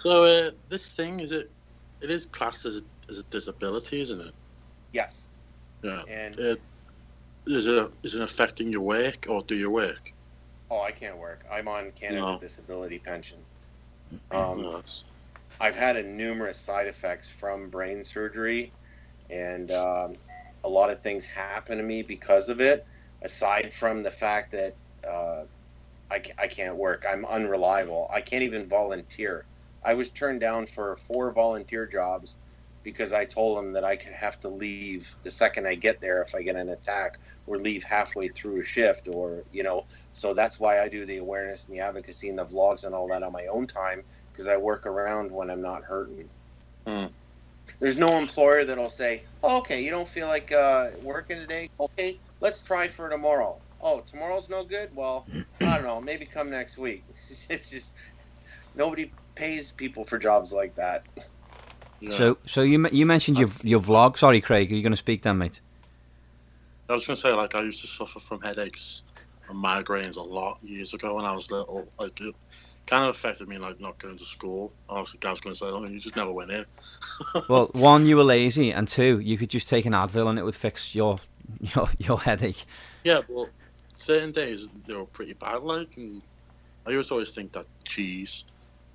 [0.00, 1.50] So uh, this thing is it?
[2.00, 4.34] It is classed as a, as it disability, isn't it?
[4.92, 5.26] Yes.
[5.82, 6.02] Yeah.
[6.08, 6.56] And Uh,
[7.46, 10.12] is it is it affecting your work or do you work?
[10.70, 11.44] oh, I can't work.
[11.50, 12.38] I'm on Canada No.
[12.38, 13.38] Disability Pension.
[14.30, 14.82] Um, No,
[15.60, 18.72] I've had a numerous side effects from brain surgery,
[19.28, 20.14] and um,
[20.64, 22.86] a lot of things happen to me because of it.
[23.22, 25.44] Aside from the fact that uh,
[26.10, 28.08] I, I can't work, I'm unreliable.
[28.12, 29.46] I can't even volunteer.
[29.84, 32.36] I was turned down for four volunteer jobs
[32.82, 36.22] because I told them that I could have to leave the second I get there
[36.22, 39.84] if I get an attack, or leave halfway through a shift, or you know.
[40.12, 43.08] So that's why I do the awareness and the advocacy and the vlogs and all
[43.08, 46.28] that on my own time because I work around when I'm not hurting.
[46.86, 47.06] Hmm.
[47.78, 51.68] There's no employer that'll say, oh, "Okay, you don't feel like uh, working today?
[51.78, 54.90] Okay, let's try for tomorrow." Oh, tomorrow's no good.
[54.94, 55.26] Well,
[55.60, 56.00] I don't know.
[56.00, 57.04] Maybe come next week.
[57.48, 57.94] It's just
[58.74, 61.06] nobody pays people for jobs like that.
[62.08, 64.16] So so you you mentioned your your vlog.
[64.16, 65.60] Sorry, Craig, are you going to speak then, mate?
[66.88, 69.02] I was gonna say like I used to suffer from headaches
[69.48, 71.86] and migraines a lot years ago when I was little.
[71.98, 72.34] Like it
[72.86, 74.72] kind of affected me like not going to school.
[74.88, 76.64] Obviously, Gav's gonna say, "Oh, you just never went in."
[77.48, 80.44] Well, one, you were lazy, and two, you could just take an Advil and it
[80.44, 81.18] would fix your
[81.60, 82.64] your your headache.
[83.04, 83.48] Yeah, well,
[83.96, 85.62] certain days they were pretty bad.
[85.62, 86.22] Like, and
[86.86, 88.44] I used to always think that cheese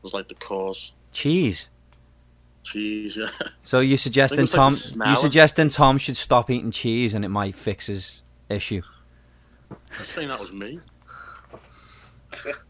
[0.02, 0.92] was like the cause.
[1.14, 1.70] Cheese.
[2.66, 3.30] Cheese, yeah.
[3.64, 5.10] So you suggesting it's like Tom?
[5.10, 8.82] You suggesting Tom should stop eating cheese and it might fix his issue?
[9.72, 10.80] I'm saying that was me.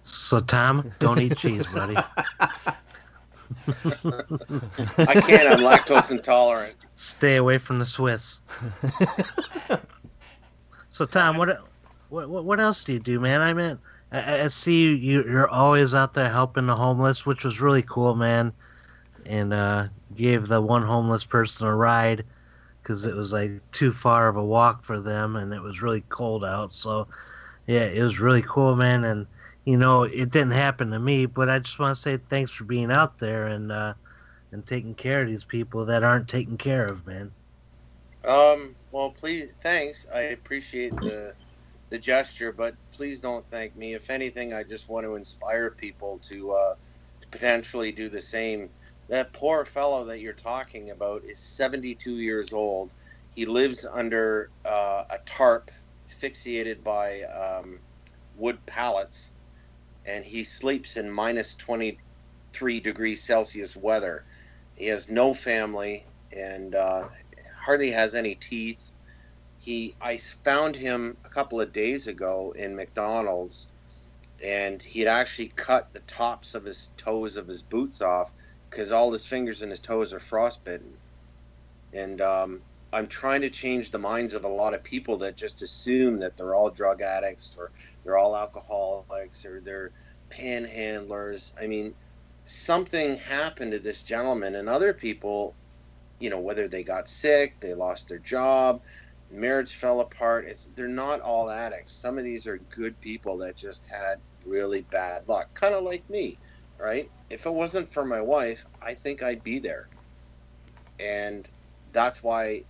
[0.04, 1.96] So Tom, don't eat cheese, buddy.
[1.98, 2.04] I
[5.22, 5.48] can't.
[5.50, 6.76] I'm lactose intolerant.
[6.96, 8.42] Stay away from the Swiss.
[10.90, 11.62] so Tom, what,
[12.10, 13.42] what what what else do you do, man?
[13.42, 13.80] I mean,
[14.12, 17.84] I, I see you, you you're always out there helping the homeless, which was really
[17.84, 18.54] cool, man.
[19.26, 22.26] And uh, gave the one homeless person a ride
[22.82, 26.04] because it was like too far of a walk for them, and it was really
[26.10, 26.76] cold out.
[26.76, 27.08] So,
[27.68, 29.04] yeah, it was really cool, man.
[29.04, 29.28] And
[29.66, 32.66] you know, it didn't happen to me, but I just want to say thanks for
[32.66, 33.96] being out there and uh,
[34.52, 37.34] and taking care of these people that aren't taken care of, man.
[38.26, 38.76] Um.
[38.92, 40.08] Well, please, thanks.
[40.14, 41.34] I appreciate the
[41.90, 43.94] the gesture, but please don't thank me.
[43.94, 46.76] If anything, I just want to inspire people to uh,
[47.22, 48.70] to potentially do the same.
[49.08, 52.94] That poor fellow that you're talking about is 72 years old.
[53.32, 55.70] He lives under uh, a tarp
[56.10, 57.80] fixated by um,
[58.38, 59.30] wood pallets,
[60.06, 64.24] and he sleeps in minus 23 degrees Celsius weather.
[64.76, 67.08] He has no family and uh,
[67.64, 68.92] hardly has any teeth.
[69.60, 73.68] He, I found him a couple of days ago in McDonald's,
[74.44, 78.32] and he had actually cut the tops of his toes of his boots off
[78.76, 80.92] because all his fingers and his toes are frostbitten.
[81.94, 82.62] And um,
[82.92, 86.36] I'm trying to change the minds of a lot of people that just assume that
[86.36, 87.72] they're all drug addicts or
[88.04, 89.92] they're all alcoholics or they're
[90.30, 91.54] panhandlers.
[91.62, 91.94] I mean,
[92.44, 95.56] something happened to this gentleman and other people,
[96.20, 98.82] you know, whether they got sick, they lost their job,
[99.32, 100.48] marriage fell apart.
[100.50, 101.94] It's they're not all addicts.
[101.94, 106.08] Some of these are good people that just had really bad luck, kind of like
[106.10, 106.38] me,
[106.80, 107.10] right?
[107.30, 109.88] If it wasn't for my wife, I think I'd be there.
[111.00, 111.50] And
[111.92, 112.64] that's why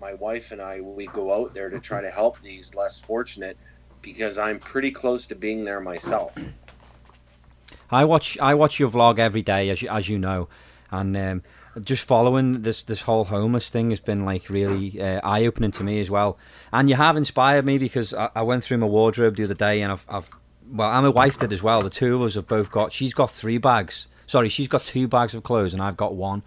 [0.00, 3.56] my wife and I we go out there to try to help these less fortunate
[4.02, 6.32] because I'm pretty close to being there myself.
[7.90, 10.48] I watch I watch your vlog every day, as you, as you know,
[10.90, 11.42] and um,
[11.80, 15.84] just following this this whole homeless thing has been like really uh, eye opening to
[15.84, 16.38] me as well.
[16.72, 19.82] And you have inspired me because I, I went through my wardrobe the other day,
[19.82, 20.30] and I've, I've
[20.72, 21.82] well, and my wife did as well.
[21.82, 22.92] The two of us have both got.
[22.92, 24.08] She's got three bags.
[24.26, 26.42] Sorry, she's got two bags of clothes, and I've got one,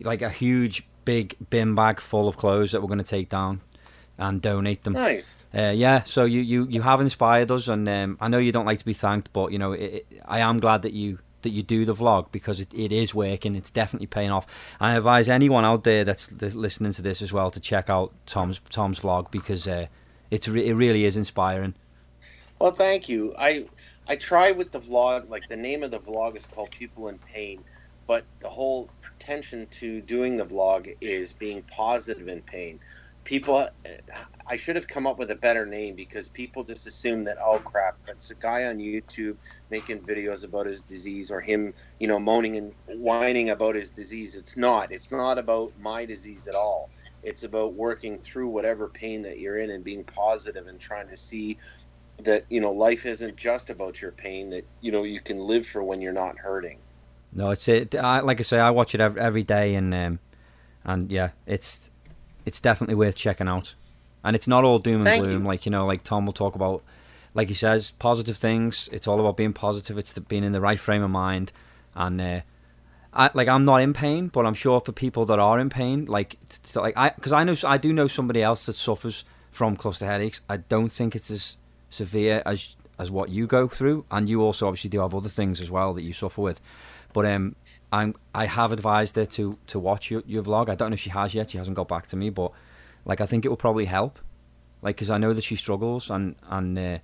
[0.00, 3.60] like a huge big bin bag full of clothes that we're going to take down
[4.18, 4.92] and donate them.
[4.92, 5.36] Nice.
[5.54, 8.66] Uh, yeah, so you, you, you have inspired us, and um, I know you don't
[8.66, 11.50] like to be thanked, but you know it, it, I am glad that you that
[11.50, 13.56] you do the vlog because it, it is working.
[13.56, 14.46] It's definitely paying off.
[14.80, 18.12] I advise anyone out there that's that's listening to this as well to check out
[18.26, 19.86] Tom's Tom's vlog because uh,
[20.30, 21.74] it's re- it really is inspiring.
[22.62, 23.34] Well, thank you.
[23.38, 23.68] I
[24.08, 25.30] I try with the vlog.
[25.30, 27.64] Like the name of the vlog is called "People in Pain,"
[28.08, 32.80] but the whole pretension to doing the vlog is being positive in pain.
[33.24, 33.68] people.
[34.48, 37.60] I should have come up with a better name because people just assume that oh
[37.60, 39.38] crap, it's a guy on YouTube
[39.70, 44.36] making videos about his disease or him, you know, moaning and whining about his disease.
[44.36, 44.92] It's not.
[44.92, 46.90] It's not about my disease at all.
[47.24, 51.18] It's about working through whatever pain that you're in and being positive and trying to
[51.18, 51.58] see
[52.24, 54.50] that you know life isn't just about your pain.
[54.50, 56.78] That you know you can live for when you're not hurting.
[57.32, 57.94] No, it's it.
[57.94, 60.18] I, like I say, I watch it every, every day, and um,
[60.84, 61.90] and yeah, it's
[62.44, 63.74] it's definitely worth checking out.
[64.24, 65.48] And it's not all doom and Thank gloom, you.
[65.48, 66.82] like you know, like Tom will talk about,
[67.34, 68.88] like he says, positive things.
[68.92, 69.98] It's all about being positive.
[69.98, 71.52] It's being in the right frame of mind,
[71.94, 72.40] and uh,
[73.12, 76.06] I like I'm not in pain, but I'm sure for people that are in pain,
[76.06, 76.38] like
[76.74, 80.40] like I because I know I do know somebody else that suffers from cluster headaches.
[80.48, 81.56] I don't think it's as
[81.92, 85.60] severe as as what you go through, and you also obviously do have other things
[85.60, 86.60] as well that you suffer with.
[87.12, 87.56] But um,
[87.92, 90.68] I'm I have advised her to to watch your, your vlog.
[90.68, 91.50] I don't know if she has yet.
[91.50, 92.52] She hasn't got back to me, but
[93.04, 94.18] like I think it will probably help.
[94.80, 96.98] Like because I know that she struggles and and uh,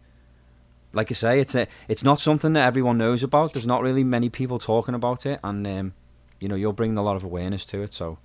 [0.93, 3.53] like I say, it's a it's not something that everyone knows about.
[3.53, 5.95] There's not really many people talking about it, and um,
[6.41, 7.93] you know you're bringing a lot of awareness to it.
[7.93, 8.19] So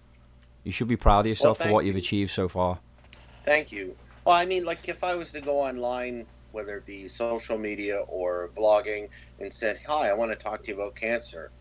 [0.63, 2.79] you should be proud of yourself for what you've achieved so far.
[3.43, 3.95] Thank you.
[4.25, 7.99] Well, I mean, like if I was to go online, whether it be social media
[8.09, 11.53] or blogging, and said, "Hi, I want to talk to you about cancer,"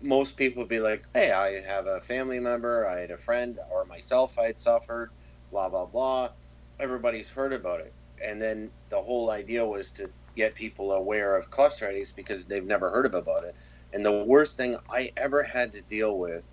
[0.00, 3.58] most people would be like, "Hey, I have a family member, I had a friend,
[3.70, 5.12] or myself, I had suffered,
[5.50, 6.30] blah blah blah."
[6.78, 11.50] Everybody's heard about it, and then the whole idea was to get people aware of
[11.50, 13.56] cluster headaches because they've never heard about it.
[13.92, 16.44] And the worst thing I ever had to deal with,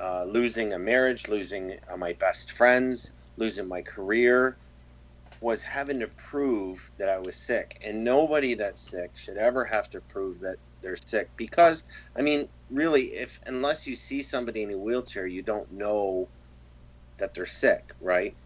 [0.00, 4.58] uh, losing a marriage, losing uh, my best friends, losing my career,
[5.42, 7.78] was having to prove that I was sick.
[7.84, 11.84] And nobody that's sick should ever have to prove that they're sick because,
[12.16, 16.30] I mean, really, if unless you see somebody in a wheelchair, you don't know
[17.18, 18.36] that they're sick, right?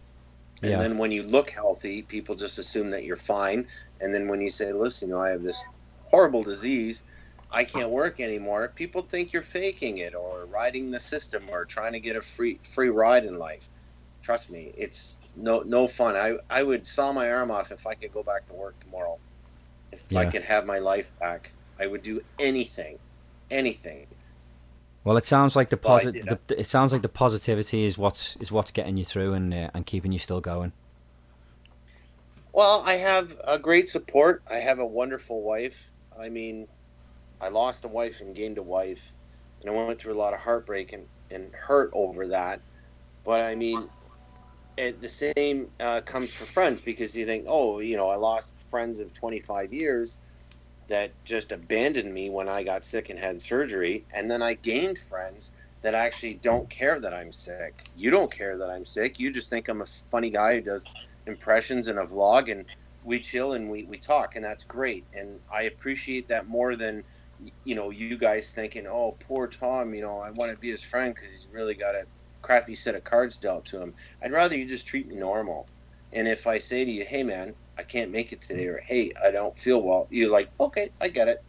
[0.62, 0.82] And Yeah.
[0.82, 3.68] then when you look healthy, people just assume that you're fine.
[4.00, 5.66] And then when you say, listen, you know, I have this
[6.04, 7.04] horrible disease,
[7.50, 11.94] I can't work anymore, people think you're faking it or riding the system or trying
[11.94, 13.70] to get a free free ride in life.
[14.22, 16.16] Trust me, it's no no fun.
[16.16, 19.20] I, I would saw my arm off if I could go back to work tomorrow.
[19.92, 23.00] If I could have my life back, I would do anything.
[23.50, 24.08] Anything.
[25.04, 27.84] Well, it sounds like the Well, I posit- did the, It sounds like the positivity
[27.84, 30.72] is what's is what's getting you through and uh, and keeping you still going.
[32.52, 34.42] Well, I have a great support.
[34.48, 35.92] I have a wonderful wife.
[36.18, 36.68] I mean,
[37.40, 39.12] I lost a wife and gained a wife,
[39.60, 42.62] and I went through a lot of heartbreak and, and hurt over that.
[43.24, 43.90] But I mean,
[44.76, 48.58] it, the same uh, comes for friends because you think, oh, you know, I lost
[48.70, 50.18] friends of 25 years
[50.88, 54.98] that just abandoned me when I got sick and had surgery, and then I gained
[54.98, 55.50] friends
[55.82, 57.88] that actually don't care that I'm sick.
[57.96, 59.18] You don't care that I'm sick.
[59.18, 60.84] You just think I'm a funny guy who does
[61.26, 62.64] impressions in a vlog and
[63.04, 67.02] we chill and we, we talk and that's great and i appreciate that more than
[67.64, 70.82] you know you guys thinking oh poor tom you know i want to be his
[70.82, 72.04] friend because he's really got a
[72.42, 75.66] crappy set of cards dealt to him i'd rather you just treat me normal
[76.12, 79.10] and if i say to you hey man i can't make it today or hey
[79.22, 81.42] i don't feel well you're like okay i get it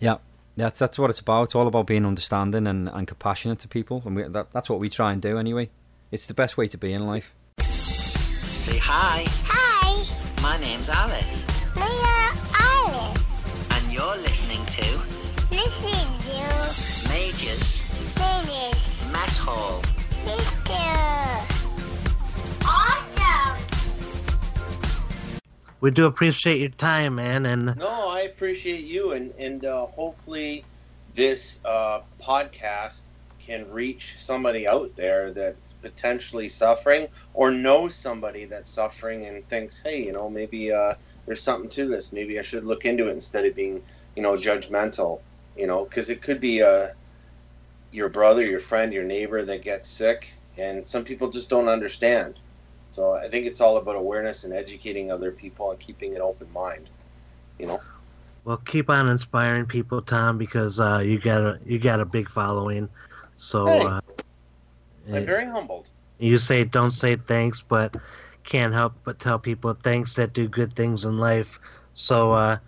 [0.00, 0.18] Yeah.
[0.58, 1.42] That's that's what it's about.
[1.44, 4.80] It's all about being understanding and, and compassionate to people, and we, that, that's what
[4.80, 5.68] we try and do anyway.
[6.10, 7.34] It's the best way to be in life.
[7.60, 9.26] Say hi.
[9.44, 13.34] Hi, My name's Alice, Mia uh, Alice.
[13.70, 14.86] and you're listening to
[15.50, 17.84] Listen to Major's
[18.16, 19.04] Babies.
[19.12, 19.82] Mess Hall.
[22.64, 23.58] Awesome.
[25.80, 30.64] We do appreciate your time, man, and no i appreciate you and and uh, hopefully
[31.14, 33.02] this uh, podcast
[33.38, 39.80] can reach somebody out there that potentially suffering or knows somebody that's suffering and thinks
[39.80, 40.94] hey you know maybe uh,
[41.26, 43.82] there's something to this maybe i should look into it instead of being
[44.16, 45.20] you know judgmental
[45.56, 46.88] you know because it could be uh,
[47.92, 52.38] your brother your friend your neighbor that gets sick and some people just don't understand
[52.90, 56.50] so i think it's all about awareness and educating other people and keeping an open
[56.52, 56.90] mind
[57.58, 57.80] you know
[58.44, 62.30] well, keep on inspiring people, Tom, because uh, you got a you got a big
[62.30, 62.88] following.
[63.34, 63.86] So Hey.
[63.86, 64.00] uh,
[65.12, 67.96] i'm very humbled you say don't say thanks, but
[68.44, 71.58] can't help but tell people thanks that do good things in life.
[71.94, 72.58] So uh,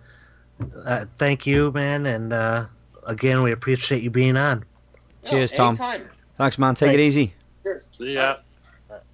[0.85, 2.65] uh, thank you, man, and uh,
[3.07, 4.65] again, we appreciate you being on.
[5.25, 5.75] Cheers, Yeah, Tom.
[6.37, 6.75] Thanks, man.
[6.75, 7.33] Take it easy.
[7.63, 7.87] Cheers.
[7.97, 8.37] See ya.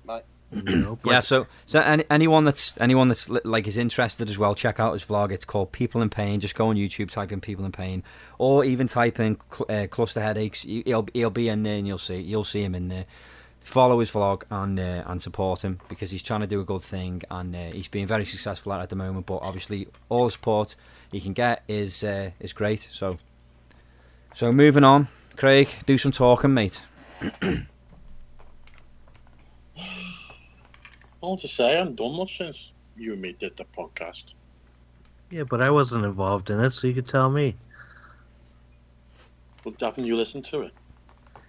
[0.06, 0.22] Bye.
[0.52, 1.20] You Yeah.
[1.22, 4.94] So, so any, anyone that's anyone that's li- like is interested as well, check out
[4.94, 5.32] his vlog.
[5.32, 6.40] It's called People in Pain.
[6.40, 8.04] Just go on YouTube, type in People in Pain,
[8.38, 10.64] or even type in cl- uh, cluster headaches.
[10.64, 13.06] You- He'll he'll be in there, and you'll see you'll see him in there.
[13.64, 16.84] follow his vlog and uh, and support him because he's trying to do a good
[16.84, 19.26] thing and uh, he's being very successful at it at the moment.
[19.26, 20.76] But obviously, all the support
[21.12, 22.88] he can get is uh, is great.
[22.92, 23.18] So,
[24.36, 26.82] so moving on, Craig, do some talking, mate.
[27.22, 27.66] I
[31.22, 34.34] want to say I haven't done much since you and me did the podcast.
[35.32, 37.56] Yeah, but I wasn't involved in it, so you could tell me.
[39.64, 40.74] Well, haven't you listened to it?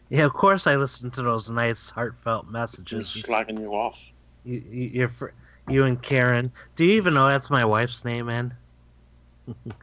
[0.08, 3.22] Yeah, of course I listened to those nice, heartveelt Just messages.
[3.26, 4.02] slagging you off.
[4.44, 5.34] You, you, you're fr-
[5.68, 6.50] you and Karen.
[6.76, 8.54] Do you even know that's my wife's name, man?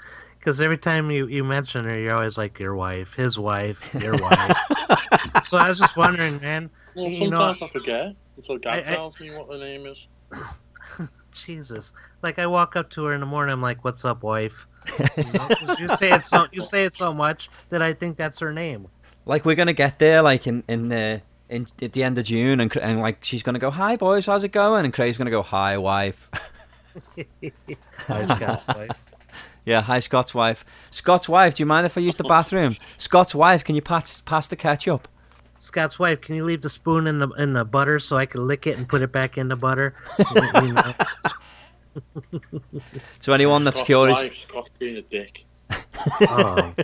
[0.43, 4.17] Because every time you, you mention her, you're always like your wife, his wife, your
[4.21, 4.57] wife.
[5.45, 6.69] so I was just wondering, man.
[6.97, 9.85] Well, You know- sometimes I forget until God I- I- tells me what the name
[9.85, 10.05] is.
[11.31, 14.67] Jesus, like I walk up to her in the morning, I'm like, "What's up, wife?"
[14.99, 18.17] You, know, 'cause you say it so you say it so much that I think
[18.17, 18.87] that's her name.
[19.25, 21.21] Like we're gonna get there, like in in the.
[21.49, 24.43] In, at the end of June, and, and like she's gonna go, "Hi boys, how's
[24.43, 26.29] it going?" And Craig's gonna go, "Hi wife."
[28.07, 28.89] Hi, Scott's wife.
[29.65, 30.65] Yeah, hi Scott's wife.
[30.91, 32.75] Scott's wife, do you mind if I use the bathroom?
[32.97, 35.07] Scott's wife, can you pass pass the ketchup?
[35.57, 38.45] Scott's wife, can you leave the spoon in the in the butter so I can
[38.45, 39.95] lick it and put it back in the butter?
[40.35, 40.93] You- you know.
[43.21, 45.45] To anyone that's Scott's curious, wife, Scott's being a dick.
[46.21, 46.73] Oh.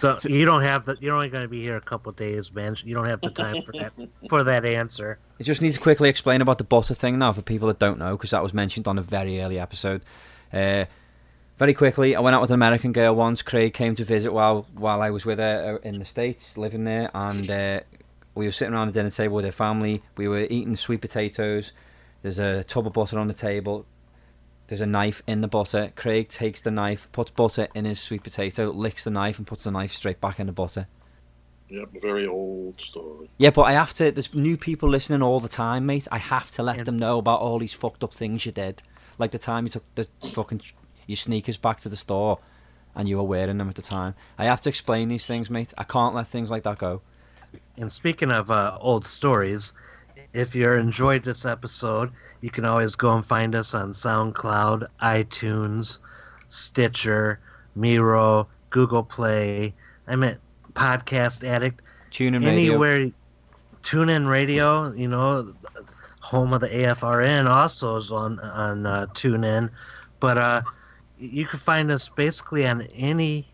[0.00, 2.76] So you don't have the you're only going to be here a couple days, man.
[2.84, 3.92] You don't have the time for that
[4.28, 5.18] for that answer.
[5.40, 7.98] I just need to quickly explain about the butter thing now for people that don't
[7.98, 10.02] know, because that was mentioned on a very early episode.
[10.52, 10.84] Uh,
[11.58, 13.42] very quickly, I went out with an American girl once.
[13.42, 16.84] Craig came to visit while while I was with her uh, in the states, living
[16.84, 17.80] there, and uh,
[18.34, 20.02] we were sitting around the dinner table with her family.
[20.16, 21.72] We were eating sweet potatoes.
[22.22, 23.86] There's a tub of butter on the table.
[24.68, 25.92] There's a knife in the butter.
[25.96, 29.64] Craig takes the knife, puts butter in his sweet potato, licks the knife, and puts
[29.64, 30.86] the knife straight back in the butter.
[31.70, 33.30] Yep, very old story.
[33.38, 34.10] Yeah, but I have to.
[34.10, 36.06] There's new people listening all the time, mate.
[36.12, 38.82] I have to let And- them know about all these fucked up things you did,
[39.18, 40.60] like the time you took the fucking
[41.08, 42.38] your sneakers back to the store,
[42.94, 44.14] and you were wearing them at the time.
[44.38, 45.74] I have to explain these things, mate.
[45.76, 47.00] I can't let things like that go.
[47.76, 49.72] And speaking of uh, old stories,
[50.32, 55.98] if you enjoyed this episode, you can always go and find us on SoundCloud, iTunes,
[56.48, 57.40] Stitcher,
[57.74, 59.74] Miro, Google Play.
[60.06, 60.38] I meant
[60.74, 61.80] Podcast Addict.
[62.10, 62.52] Tune in radio.
[62.52, 63.10] Anywhere,
[63.82, 64.92] tune in radio.
[64.92, 65.54] You know,
[66.20, 69.70] home of the AFRN also is on on uh, tune in,
[70.20, 70.62] but uh,
[71.20, 73.46] you can find us basically on any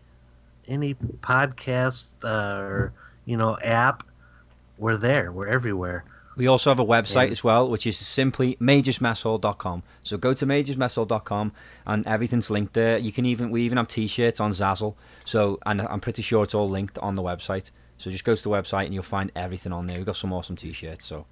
[0.67, 2.93] any podcast uh, or
[3.25, 4.03] you know app.
[4.77, 5.31] We're there.
[5.31, 6.03] We're everywhere.
[6.37, 7.31] We also have a website Yeah.
[7.31, 9.83] as well, which is simply majorsmesshall.com.
[10.03, 11.53] So go to majorsmesshall.com
[11.85, 12.97] and everything's linked there.
[12.97, 14.95] You can even we even have t-shirts on Zazzle.
[15.23, 17.71] So and I'm pretty sure it's all linked on the website.
[17.97, 19.95] So just go to the website and you'll find everything on there.
[19.95, 21.05] We've got some awesome t-shirts.
[21.05, 21.25] So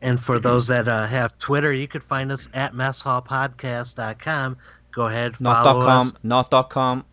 [0.00, 4.56] And for those that uh, have Twitter, you could find us at messhallpodcast.com.
[4.92, 6.14] Go ahead, not follow dot com, us.
[6.22, 7.04] not dot com.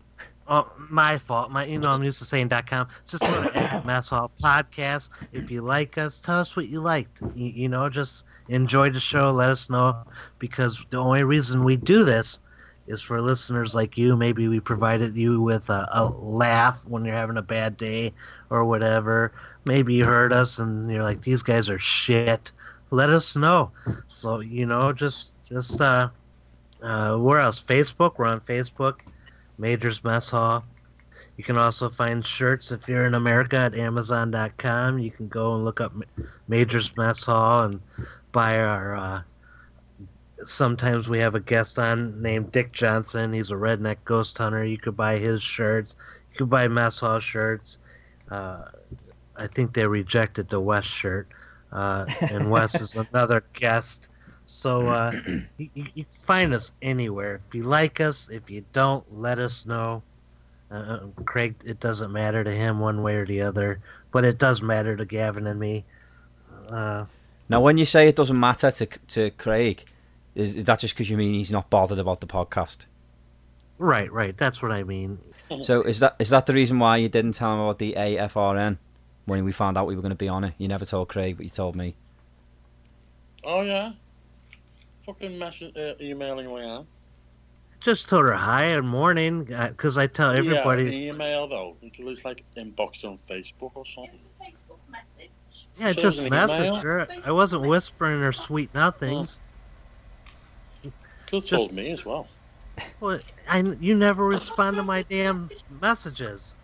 [0.46, 1.52] Oh, my fault.
[1.52, 2.88] My, you know, I'm used to saying dot .com.
[3.06, 3.50] Just go to
[4.42, 5.10] Podcast.
[5.32, 7.22] If you like us, tell us what you liked.
[7.36, 9.30] You, you know, just enjoy the show.
[9.30, 9.96] Let us know
[10.40, 12.40] because the only reason we do this
[12.88, 14.16] is for listeners like you.
[14.16, 18.12] Maybe we provided you with a, a laugh when you're having a bad day
[18.50, 19.32] or whatever.
[19.64, 22.50] Maybe you heard us and you're like, these guys are shit.
[22.90, 23.70] Let us know.
[24.08, 26.08] So you know, just just uh,
[26.82, 27.60] uh, where else?
[27.60, 28.18] Facebook.
[28.18, 29.00] We're on Facebook.
[29.58, 30.64] Majors Mess Hall.
[31.36, 34.98] You can also find shirts if you're in America at Amazon.com.
[34.98, 35.94] You can go and look up
[36.48, 37.80] Majors Mess Hall and
[38.30, 38.94] buy our.
[38.94, 39.22] Uh,
[40.44, 43.32] sometimes we have a guest on named Dick Johnson.
[43.32, 44.62] He's a redneck ghost hunter.
[44.64, 45.96] You could buy his shirts.
[46.32, 47.78] You could buy Mess Hall shirts.
[48.30, 48.64] Uh,
[49.34, 51.28] I think they rejected the West shirt,
[51.72, 54.09] uh, and Wes is another guest.
[54.50, 57.40] So uh, you, you, you can find us anywhere.
[57.48, 60.02] If you like us, if you don't, let us know.
[60.70, 63.80] Uh, Craig, it doesn't matter to him one way or the other,
[64.12, 65.84] but it does matter to Gavin and me.
[66.68, 67.06] Uh,
[67.48, 69.84] Now, when you say it doesn't matter to to Craig,
[70.34, 72.86] is, is that just because you mean he's not bothered about the podcast?
[73.78, 74.36] right, right.
[74.36, 75.18] That's what I mean.
[75.62, 78.78] So is that is that the reason why you didn't tell him about the AFRN
[79.24, 80.54] when we found out we were going to be on it?
[80.58, 81.96] You never told Craig, but you told me.
[83.42, 83.92] Oh yeah.
[85.06, 86.86] Fucking message, uh, emailing Leanne.
[87.80, 90.84] Just told her hi and morning, because I tell everybody.
[90.84, 91.76] Yeah, email though.
[91.80, 94.20] You can lose like inbox on Facebook or something.
[95.78, 96.74] Yeah, So just is an message email?
[96.82, 97.06] her.
[97.24, 99.40] I wasn't whispering her sweet nothings.
[100.82, 100.92] Could
[101.46, 102.28] Just- told me as well.
[103.00, 106.56] Well, I, you never respond to my damn messages.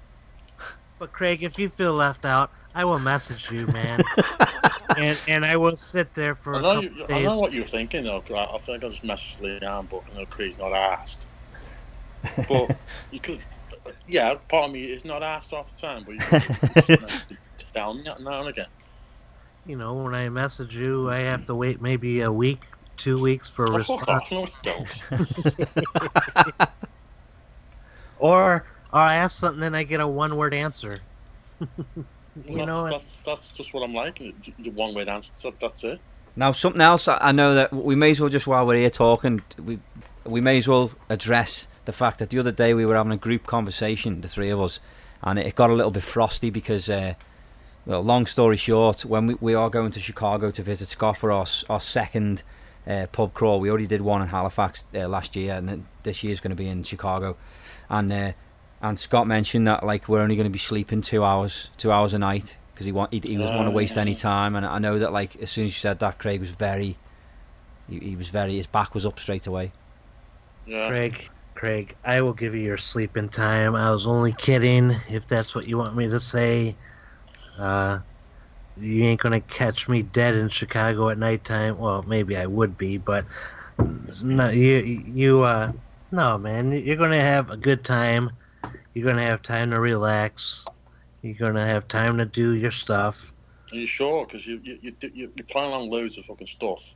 [0.98, 4.00] But Craig, if you feel left out, I will message you, man,
[4.96, 7.52] and and I will sit there for I a know, couple you, I know what
[7.52, 8.20] you're thinking, though.
[8.20, 11.26] 'cause I, I think I just messaged Leanne, but you know, Craig's not asked.
[12.48, 12.70] But
[13.10, 13.44] you could,
[14.06, 16.44] yeah, part of me is not asked half the time, but you could
[17.74, 18.66] tell me now and again.
[19.64, 22.62] You know, when I message you, I have to wait maybe a week,
[22.98, 24.30] two weeks for a Oh, response, off.
[24.30, 25.02] No, don't.
[28.18, 31.06] or or I ask something and I get a one-word answer.
[32.44, 34.18] You that's, know, that's, that's just what I'm like.
[34.18, 35.32] The one way answer.
[35.42, 36.00] That, that's it.
[36.34, 38.90] Now, something else I I know that we may as well just while we're here
[38.90, 39.78] talking, we
[40.24, 43.16] we may as well address the fact that the other day we were having a
[43.16, 44.80] group conversation, the three of us,
[45.22, 47.14] and it got a little bit frosty because, uh,
[47.86, 51.32] well, long story short, when we, we are going to Chicago to visit Scott for
[51.32, 52.42] our our second
[52.86, 56.22] uh, pub crawl, we already did one in Halifax uh, last year, and then this
[56.22, 57.36] year's going to be in Chicago,
[57.88, 58.32] and uh,
[58.82, 62.14] and Scott mentioned that like we're only going to be sleeping two hours, two hours
[62.14, 64.78] a night because he want he, he doesn't want to waste any time, and I
[64.78, 66.98] know that like as soon as you said that, Craig was very,
[67.88, 69.72] he, he was very his back was up straight away.
[70.66, 70.88] Yeah.
[70.88, 73.74] Craig, Craig, I will give you your sleeping time.
[73.74, 74.94] I was only kidding.
[75.08, 76.76] If that's what you want me to say,
[77.58, 78.00] uh,
[78.78, 81.78] you ain't gonna catch me dead in Chicago at nighttime.
[81.78, 83.24] Well, maybe I would be, but
[84.22, 85.72] no, you, you, uh,
[86.12, 88.32] no, man, you're gonna have a good time.
[88.96, 90.64] You're gonna have time to relax.
[91.20, 93.30] You're gonna have time to do your stuff.
[93.70, 94.24] Are you sure?
[94.24, 96.94] Because you, you, you, you, you're planning on loads of fucking stuff.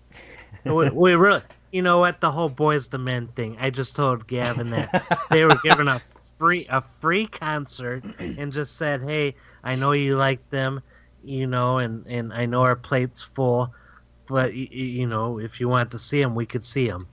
[0.65, 1.43] we, we really,
[1.73, 2.23] you know what?
[2.23, 3.59] The whole Boyz II Men thing.
[3.61, 5.99] I just told Gavin that they were giving a
[6.39, 10.81] free a free concert and just said, "Hey, I know you like them,
[11.23, 13.75] you know, and and I know our plate's full,
[14.27, 17.09] but y- y- you know, if you want to see them, we could see them."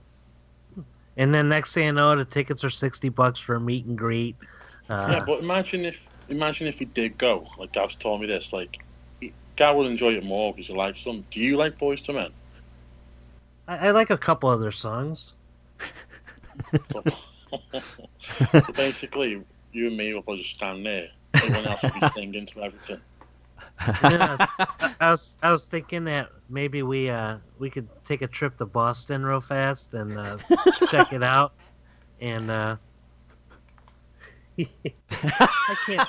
[1.18, 3.98] And then next thing you know, the tickets are sixty bucks for a meet and
[3.98, 4.34] greet.
[4.88, 7.46] Uh, yeah, but imagine if imagine if we did go.
[7.58, 8.52] Like Gav's told me this.
[8.52, 8.82] Like,
[9.20, 11.24] he- Gav would enjoy it more because he likes them.
[11.30, 12.30] Do you like Boyz II Men?
[13.66, 15.34] I, I like a couple other songs.
[16.92, 17.02] so
[18.74, 21.08] basically, you and me will probably just stand there.
[21.34, 23.00] Everyone else will be singing to everything.
[23.80, 28.26] I, was, I was I was thinking that maybe we uh we could take a
[28.26, 30.38] trip to Boston real fast and uh,
[30.90, 31.52] check it out,
[32.20, 32.76] and uh,
[34.58, 36.08] I can't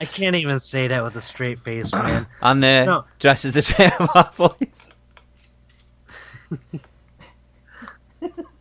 [0.00, 2.26] I can't even say that with a straight face, man.
[2.42, 3.04] And uh, No.
[3.18, 4.88] dressed as the Trailer park Boys.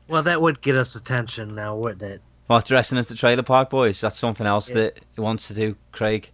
[0.08, 2.22] Well, that would get us attention now, wouldn't it?
[2.48, 4.00] Well, dressing as the Trailer Park Boys?
[4.00, 4.76] That's something else Yeah.
[4.76, 6.32] that he wants to do, Craig.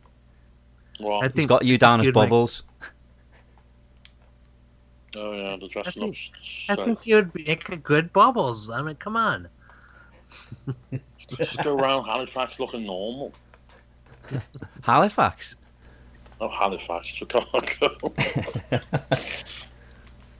[1.00, 2.62] Well, I He's think got you down as you'd like- Bubbles.
[5.16, 6.08] oh yeah, the dressing I
[6.74, 6.80] up.
[6.80, 8.70] I think you would make a good bubbles.
[8.70, 9.48] I mean, come on.
[11.38, 13.34] just go around Halifax looking normal.
[14.84, 15.56] Halifax.
[16.40, 17.70] Not Halifax, Chicago.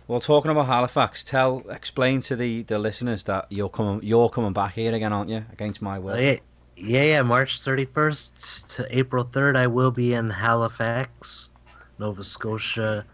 [0.06, 4.52] Well, talking about Halifax, tell, explain to the, the listeners that you're coming, you're coming
[4.52, 5.46] back here again, aren't you?
[5.54, 6.16] Against my will.
[6.16, 6.36] Oh, yeah,
[6.76, 7.22] yeah, yeah.
[7.22, 11.52] March thirty first to April third, I will be in Halifax,
[12.00, 13.06] Nova Scotia,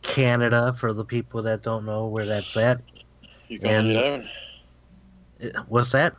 [0.00, 0.72] Canada.
[0.72, 2.80] For the people that don't know where that's at,
[3.48, 4.28] you going on And- your own?
[5.42, 6.16] Uh, what's that?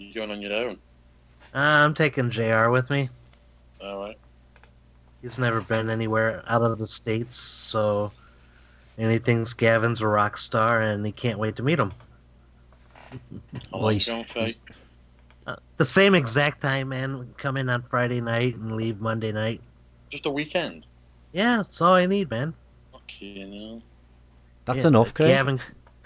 [0.00, 0.78] You going on your own?
[1.54, 2.70] Uh, I'm taking Jr.
[2.70, 3.08] with me.
[3.82, 4.18] All right.
[5.20, 8.10] He's never been anywhere out of the states, so
[8.98, 11.92] anything's Gavin's a rock star, and he can't wait to meet him.
[13.10, 13.18] How
[13.72, 14.54] Well, long he's- you going?
[15.46, 17.34] Uh, the same exact time, man.
[17.36, 19.60] Come in on Friday night and leave Monday night.
[20.10, 20.86] Just a weekend.
[21.32, 22.54] Yeah, that's all I need, man.
[22.94, 23.82] Okay, now.
[24.64, 25.28] That's Yeah, enough, Craig.
[25.28, 25.60] Gavin,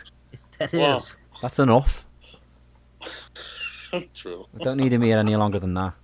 [0.58, 0.80] that is.
[0.80, 1.04] Well-
[1.42, 2.06] That's enough.
[4.14, 4.46] True.
[4.52, 5.94] We don't need him here any longer than that.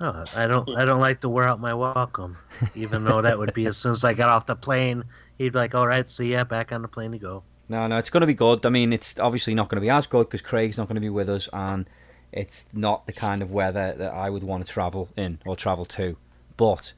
[0.00, 0.68] Oh, I don't.
[0.76, 2.36] I don't like to wear out my welcome,
[2.74, 5.04] even though that would be as soon as I got off the plane.
[5.38, 7.98] He'd be like, "All right, see ya, back on the plane to go." No, no,
[7.98, 8.66] it's going to be good.
[8.66, 11.00] I mean, it's obviously not going to be as good because Craig's not going to
[11.00, 11.88] be with us, and
[12.32, 15.84] it's not the kind of weather that I would want to travel in or travel
[15.84, 16.16] to.
[16.56, 16.92] But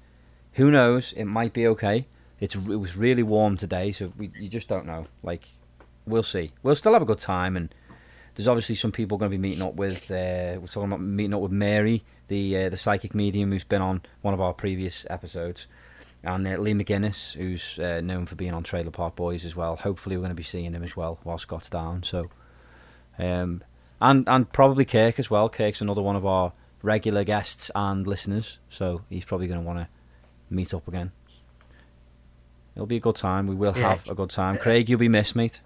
[0.55, 1.13] who knows?
[1.15, 2.07] It might be okay.
[2.41, 5.07] It's it was really warm today, so we, you just don't know.
[5.23, 5.49] Like,
[6.07, 6.53] we'll see.
[6.63, 7.75] We'll still have a good time, and
[8.35, 10.11] there's obviously some people going to be meeting up with.
[10.11, 13.83] Uh, we're talking about meeting up with Mary, the uh, the psychic medium who's been
[13.83, 15.67] on one of our previous episodes
[16.23, 19.77] and uh, Lee McGuinness, who's uh, known for being on Trailer Park Boys as well.
[19.77, 22.03] Hopefully, we're going to be seeing him as well while Scott's down.
[22.03, 22.31] So,
[23.19, 23.63] um,
[24.01, 25.49] and and probably Kirk as well.
[25.49, 29.79] Kirk's another one of our regular guests and listeners, so he's probably going to want
[29.81, 29.89] to
[30.51, 31.13] meet up again.
[32.75, 33.47] It'll be a good time.
[33.47, 33.91] We will Yeah.
[33.91, 34.59] have a good time.
[34.59, 35.61] Craig, you'll be missed, mate.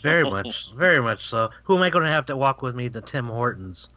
[0.00, 1.50] Very much, very much so.
[1.64, 3.90] Who am I going to have to walk with me to Tim Hortons?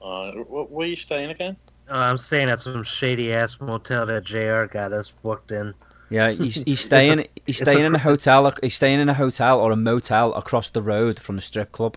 [0.00, 1.56] Uh, where are you staying again?
[1.90, 4.64] Uh, I'm staying at some shady ass motel that Jr.
[4.72, 5.74] got us booked in.
[6.08, 8.52] Yeah, he's he's staying he's staying a in a hotel.
[8.62, 11.96] He's staying in a hotel or a motel across the road from the strip club.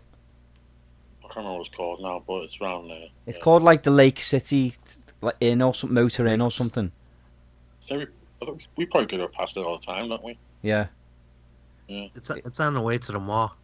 [1.20, 3.08] I can't remember what it's called now, but it's around there.
[3.26, 3.44] It's yeah.
[3.44, 4.74] called like the Lake City
[5.22, 6.92] like Inn or some motor inn or something.
[7.80, 8.08] So we,
[8.76, 10.38] we probably could go past it all the time, don't we?
[10.62, 10.88] Yeah,
[11.90, 12.12] Mm.
[12.16, 13.56] It's it's on the way to the mall.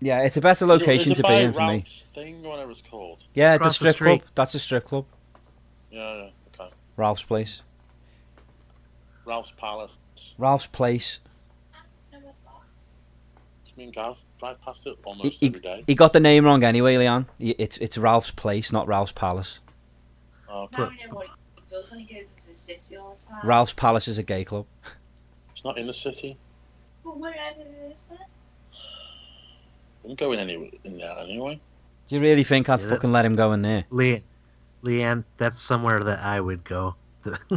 [0.00, 1.66] yeah, it's a better location Is it to be in for me.
[1.66, 3.24] Ralph's thing whatever it's called.
[3.34, 4.20] Yeah, the Across the strip street.
[4.22, 4.30] club.
[4.34, 5.04] That's a strip club.
[5.90, 6.72] Yeah, yeah, okay.
[6.96, 7.62] Ralph's place.
[9.24, 9.92] Ralph's Palace.
[10.38, 11.20] Ralph's place.
[13.76, 15.84] Me and Gav drive past it He, almost he, every day.
[15.86, 17.26] he got the name wrong anyway, Leon.
[17.38, 19.60] It's it's Ralph's place, not Ralph's palace.
[20.48, 23.22] Oh, Now we know what he does when he goes into the city all the
[23.34, 23.46] time.
[23.46, 24.64] Ralph's palace is a gay club.
[25.50, 26.38] it's not in the city.
[27.06, 28.18] But wherever it is, then.
[30.04, 31.60] I'm going anywhere in there anyway.
[32.08, 32.88] Do you really think I'd Yeah.
[32.90, 33.84] fucking let him go in there?
[33.90, 34.20] Le-
[34.82, 36.94] Leanne, that's somewhere that I would go.
[37.24, 37.48] Wouldn't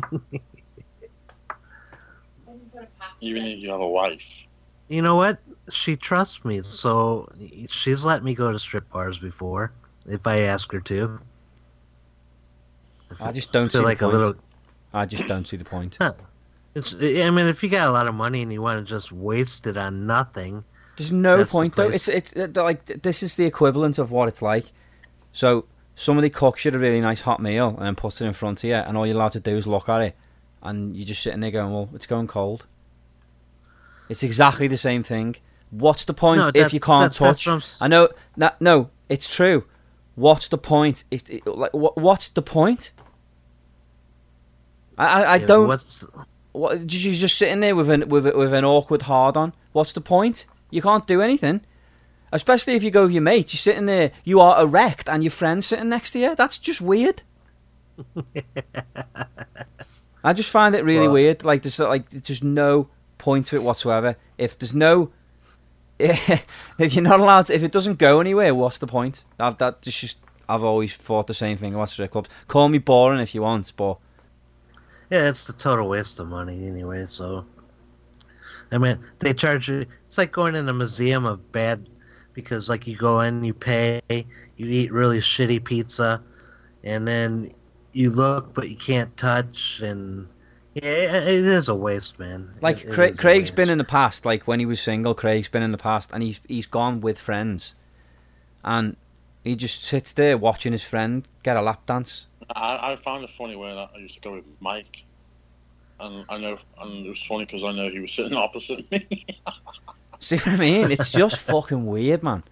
[2.71, 4.45] put it past Even if you have a wife.
[4.87, 5.39] you know what?
[5.71, 7.31] She trusts me, so
[7.67, 9.71] she's let me go to strip bars before
[10.07, 11.19] if I ask her to.
[13.19, 14.35] I just don't see like the a little.
[14.93, 15.97] I just don't see the point.
[16.75, 19.11] It's, I mean, if you got a lot of money and you want to just
[19.11, 20.63] waste it on nothing,
[20.97, 21.89] There's no That's the point though.
[21.89, 24.65] It's it's uh, like this is the equivalent of what it's like.
[25.31, 25.65] So
[25.95, 28.67] somebody cooks you a really nice hot meal and then puts it in front of
[28.69, 30.15] you, and all you're allowed to do is look at it,
[30.61, 32.65] and you're just sitting there going, "Well, it's going cold."
[34.09, 35.35] It's exactly the same thing.
[35.71, 37.45] What's the point No, if you can't that- touch?
[37.45, 38.09] what I'm s- I know.
[38.37, 39.65] No, no, it's true.
[40.15, 41.03] What's the point?
[41.11, 42.91] It, it, like, what, what's the point?
[44.97, 45.67] I, I, I yeah, don't.
[46.51, 49.53] What, you're just sitting there with an with, a- with an awkward hard on.
[49.71, 50.45] What's the point?
[50.71, 51.61] You can't do anything.
[52.31, 55.31] Especially if you go with your mate, you're sitting there, you are erect, and your
[55.31, 56.35] friend's sitting next to you.
[56.35, 57.23] That's just weird.
[60.23, 61.43] I just find it really Well- weird.
[61.43, 64.15] Like there's like there's just no point to it whatsoever.
[64.37, 65.11] If there's no,
[65.99, 66.47] if
[66.93, 69.25] you're not allowed, to, if it doesn't go anywhere, what's the point?
[69.37, 72.29] That that just just I've always thought the same thing about strip clubs.
[72.47, 73.97] Call me boring if you want, but
[75.09, 77.05] yeah, it's a total waste of money anyway.
[77.05, 77.45] So,
[78.71, 79.85] I mean, they charge you.
[80.07, 81.89] It's like going in a museum of bad,
[82.33, 84.25] because like you go in, you pay, you
[84.57, 86.21] eat really shitty pizza,
[86.83, 87.53] and then
[87.91, 90.27] you look but you can't touch, and
[90.75, 92.53] yeah, it is a waste, man.
[92.61, 95.49] Like it Cra- is Craig's been in the past, like when he was single, Craig's
[95.49, 97.75] been in the past, and he's he's gone with friends,
[98.63, 98.95] and
[99.43, 102.27] he just sits there watching his friend get a lap dance.
[102.55, 105.05] I, I found it funny when I used to go with Mike.
[105.99, 109.25] And I know, and it was funny because I know he was sitting opposite me.
[110.19, 110.91] See what I mean?
[110.91, 112.43] It's just fucking weird, man.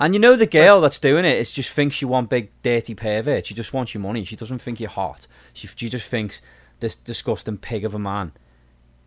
[0.00, 2.94] And you know the girl that's doing it is just thinks you want big dirty
[2.94, 3.46] pervert.
[3.46, 4.24] She just wants your money.
[4.24, 5.26] She doesn't think you're hot.
[5.52, 6.42] She she just thinks
[6.80, 8.32] this disgusting pig of a man.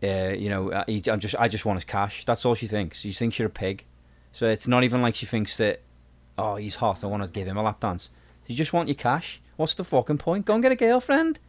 [0.02, 2.24] Uh, you know, uh, he, I'm just I just want his cash.
[2.24, 3.00] That's all she thinks.
[3.00, 3.84] She thinks you're a pig.
[4.32, 5.80] So it's not even like she thinks that,
[6.36, 7.02] oh, he's hot.
[7.02, 8.10] I want to give him a lap dance.
[8.46, 9.40] You just want your cash.
[9.58, 10.46] What's the fucking point?
[10.46, 11.40] Go and get a girlfriend.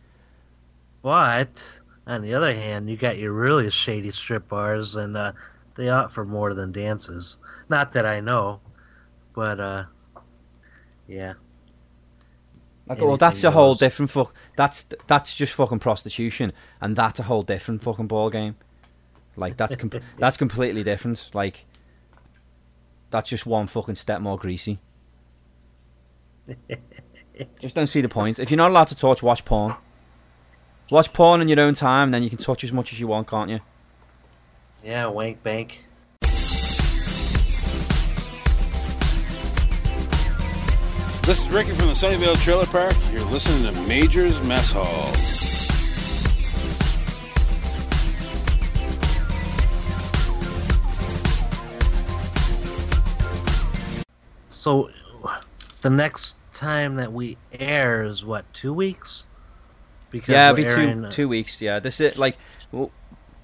[1.03, 5.34] But on the other hand, you got your really shady strip bars, and uh,
[5.76, 7.38] they offer more than dances.
[7.70, 8.62] Not that I know,
[9.36, 9.84] but uh,
[11.07, 11.34] yeah.
[12.88, 14.34] Like, well, that's a whole different fuck.
[14.57, 16.51] That's that's just fucking prostitution,
[16.82, 18.55] and that's a whole different fucking ball game.
[19.38, 21.30] Like that's com- that's completely different.
[21.36, 21.68] Like
[23.12, 24.80] that's just one fucking step more greasy.
[27.60, 28.40] just don't see the point.
[28.40, 29.76] If you're not allowed to touch, watch porn.
[30.92, 33.28] Watch porn in your own time, then you can touch as much as you want,
[33.28, 33.60] can't you?
[34.84, 35.86] Yeah, wank bank.
[41.24, 42.96] This is Ricky from the Sunnyvale Trailer Park.
[43.12, 45.14] You're listening to Major's Mess Hall.
[54.50, 54.90] So,
[55.82, 59.26] the next time that we air is what two weeks?
[60.12, 61.62] Because yeah, it'll be two uh, two weeks.
[61.62, 62.38] Yeah, this is like
[62.72, 62.91] well,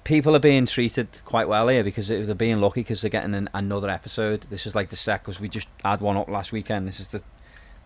[0.04, 3.48] people are being treated quite well here because they're being lucky because they're getting an,
[3.54, 4.42] another episode.
[4.50, 6.86] This is like the sec because we just had one up last weekend.
[6.86, 7.22] This is the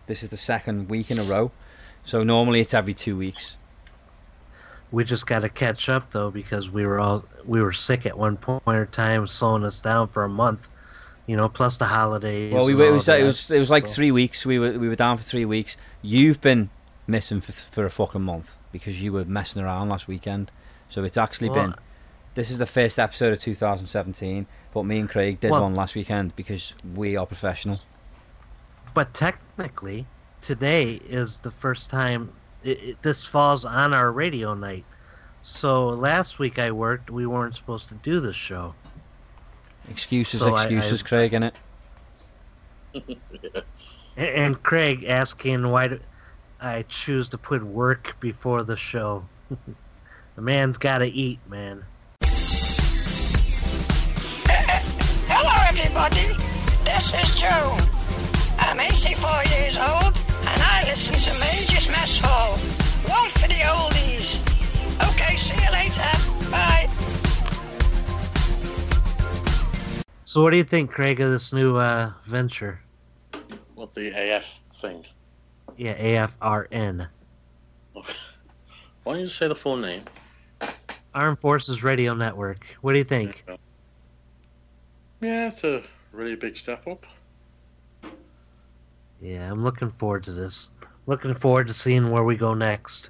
[0.07, 1.51] this is the second week in a row.
[2.03, 3.57] So normally it's every two weeks.
[4.91, 8.17] We just got to catch up though because we were all we were sick at
[8.17, 10.67] one point in time, slowing us down for a month.
[11.31, 12.51] You know, plus the holidays.
[12.51, 14.45] Well, we were, it was it was it was like so- three weeks.
[14.45, 15.77] We were we were down for three weeks.
[16.01, 16.69] You've been
[17.07, 20.51] missing for for a fucking month because you were messing around last weekend.
[20.89, 21.75] So it's actually Well, been.
[22.35, 25.95] This is the first episode of 2017, but me and Craig did Well- one last
[25.95, 27.79] weekend because we are professional.
[28.93, 30.07] But technically,
[30.41, 32.29] today is the first time
[32.65, 34.83] it, it, this falls on our radio night.
[35.39, 37.09] So last week I worked.
[37.09, 38.75] We weren't supposed to do the show.
[39.89, 41.53] Excuses, So excuses, I- Craig, innit?
[44.17, 45.99] And, and Craig asking why do
[46.59, 49.23] I choose to put work before the show.
[50.35, 51.83] the man's got to eat, man.
[55.27, 56.35] Hello, everybody.
[56.83, 57.77] This is Joe.
[58.59, 60.13] I'm 84 years old,
[60.45, 62.57] and I listen to Major's Mess Hall.
[63.07, 64.41] One for the oldies.
[65.09, 66.03] Okay, see you later.
[66.51, 66.87] Bye.
[70.31, 72.79] So what do you think, Craig, of this new uh, venture?
[73.75, 75.03] What the AF thing?
[75.75, 77.05] Yeah, AFRN.
[77.91, 78.05] Why
[79.03, 80.03] don't you say the full name?
[81.13, 82.63] Armed Forces Radio Network.
[82.79, 83.43] What do you think?
[85.19, 87.05] Yeah, it's a really big step up.
[89.19, 90.69] Yeah, I'm looking forward to this.
[91.07, 93.09] Looking forward to seeing where we go next.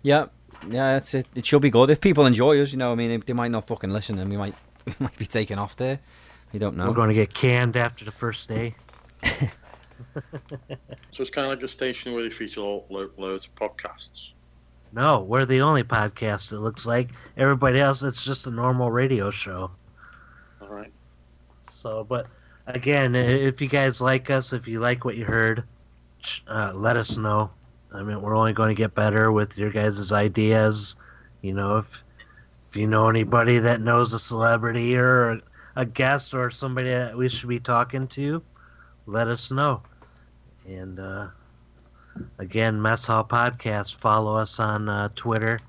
[0.00, 0.28] Yeah,
[0.66, 1.26] yeah, that's it.
[1.34, 2.72] It should be good if people enjoy us.
[2.72, 4.54] You know, I mean, they, they might not fucking listen, and we might
[4.86, 6.00] we might be taken off there.
[6.52, 6.88] We don't know.
[6.88, 8.74] We're going to get canned after the first day.
[11.10, 14.32] So it's kind of like a station where they feature lo- lo- loads of podcasts.
[14.92, 16.52] No, we're the only podcast.
[16.52, 18.02] It looks like everybody else.
[18.02, 19.70] It's just a normal radio show.
[20.62, 20.92] All right.
[21.60, 22.26] So, but
[22.66, 25.64] again, if you guys like us, if you like what you heard,
[26.46, 27.50] uh, let us know.
[27.92, 30.96] I mean, we're only going to get better with your guys' ideas.
[31.42, 32.02] You know, if
[32.68, 35.40] if you know anybody that knows a celebrity or
[35.78, 38.42] a, guest or somebody that we should be talking to,
[39.06, 39.82] let us know.
[40.66, 41.28] And uh,
[42.38, 43.96] again, Mess Hall Podcast.
[43.96, 45.60] Follow us on uh, Twitter.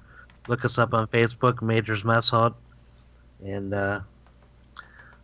[0.48, 2.56] Look us up on Facebook, Majors Mess Hall.
[3.46, 4.02] And uh,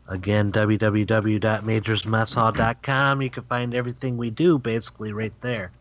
[0.08, 3.22] again, www.majorsmesshall.com.
[3.22, 5.72] You can find everything we do basically right there.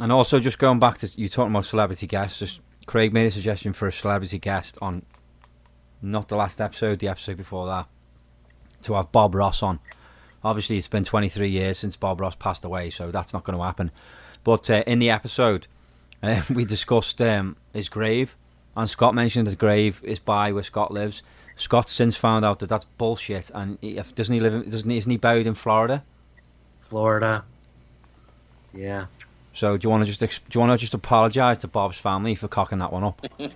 [0.00, 3.30] And also, just going back to you talking about celebrity guests, just Craig made a
[3.30, 5.02] suggestion for a celebrity guest on
[6.00, 7.88] not the last episode, the episode before that,
[8.82, 9.80] to have Bob Ross on.
[10.44, 13.64] Obviously, it's been 23 years since Bob Ross passed away, so that's not going to
[13.64, 13.90] happen.
[14.44, 15.66] But uh, in the episode,
[16.22, 18.36] uh, we discussed um, his grave,
[18.76, 21.22] and Scott mentioned the grave is by where Scott lives.
[21.56, 24.54] Scott's since found out that that's bullshit, and he, doesn't he live?
[24.54, 26.04] In, doesn't he, isn't he buried in Florida?
[26.80, 27.44] Florida.
[28.72, 29.06] Yeah.
[29.52, 32.36] So do you want to just do you want to just apologise to Bob's family
[32.36, 33.26] for cocking that one up?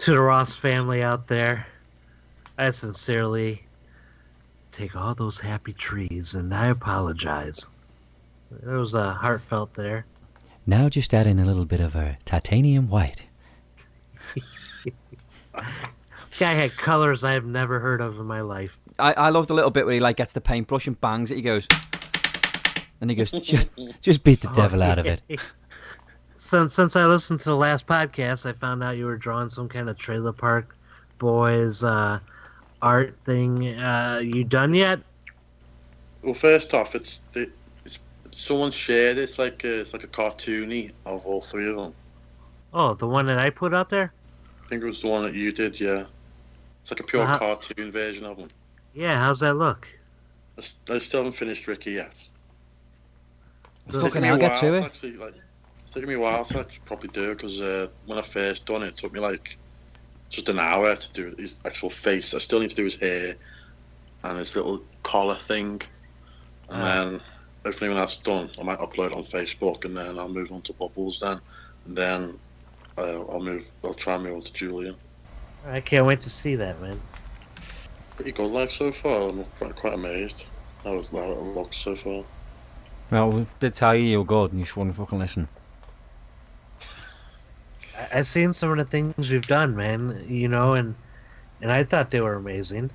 [0.00, 1.66] To the Ross family out there,
[2.58, 3.62] I sincerely
[4.72, 7.66] take all those happy trees and I apologize.
[8.50, 10.06] It was uh, heartfelt there.
[10.66, 13.22] Now just add in a little bit of a titanium white.
[16.38, 18.78] Guy had colors I have never heard of in my life.
[18.98, 21.36] I, I loved a little bit where he like gets the paintbrush and bangs it.
[21.36, 21.66] He goes,
[23.00, 25.22] and he goes, just, just beat the devil out of it.
[26.36, 29.68] Since since I listened to the last podcast, I found out you were drawing some
[29.68, 30.76] kind of trailer park
[31.18, 32.20] boys uh,
[32.86, 33.78] art thing.
[33.78, 35.00] Uh, you done yet?
[36.22, 37.50] Well, first off, it's, the,
[37.84, 37.98] it's
[38.30, 39.18] someone shared.
[39.18, 41.94] It's like a, it's like a cartoony of all three of them.
[42.72, 44.12] Oh, the one that I put out there.
[44.64, 45.78] I think it was the one that you did.
[45.78, 46.06] Yeah,
[46.82, 48.48] it's like a pure So how- cartoon version of them.
[48.94, 49.86] Yeah, how's that look?
[50.58, 52.24] I still haven't finished Ricky yet.
[53.86, 54.82] It's Fucking taken me a hell, get while to it.
[54.84, 55.34] Actually, like,
[55.84, 58.64] it's taken me a while to actually probably do it because uh, when I first
[58.66, 59.58] done it, it took me like
[60.30, 62.34] just an hour to do his actual face.
[62.34, 63.34] I still need to do his hair
[64.24, 65.80] and his little collar thing,
[66.70, 66.84] and Ah.
[67.04, 67.20] then
[67.64, 70.72] hopefully when that's done, I might upload on Facebook, and then I'll move on to
[70.72, 71.40] Bubbles then,
[71.86, 72.38] and then
[72.98, 73.70] uh, I'll move.
[73.84, 74.96] I'll try and move on to Julian.
[75.66, 77.00] I can't wait to see that, man.
[78.16, 79.28] Pretty good, like so far.
[79.28, 80.46] I'm quite, quite amazed
[80.84, 82.24] how it, how it looks so far.
[83.10, 85.48] Well, we did tell you you were good, and you just wouldn't fucking listen.
[87.98, 90.24] I, I've seen some of the things you've done, man.
[90.28, 90.94] You know, and
[91.60, 92.90] and I thought they were amazing.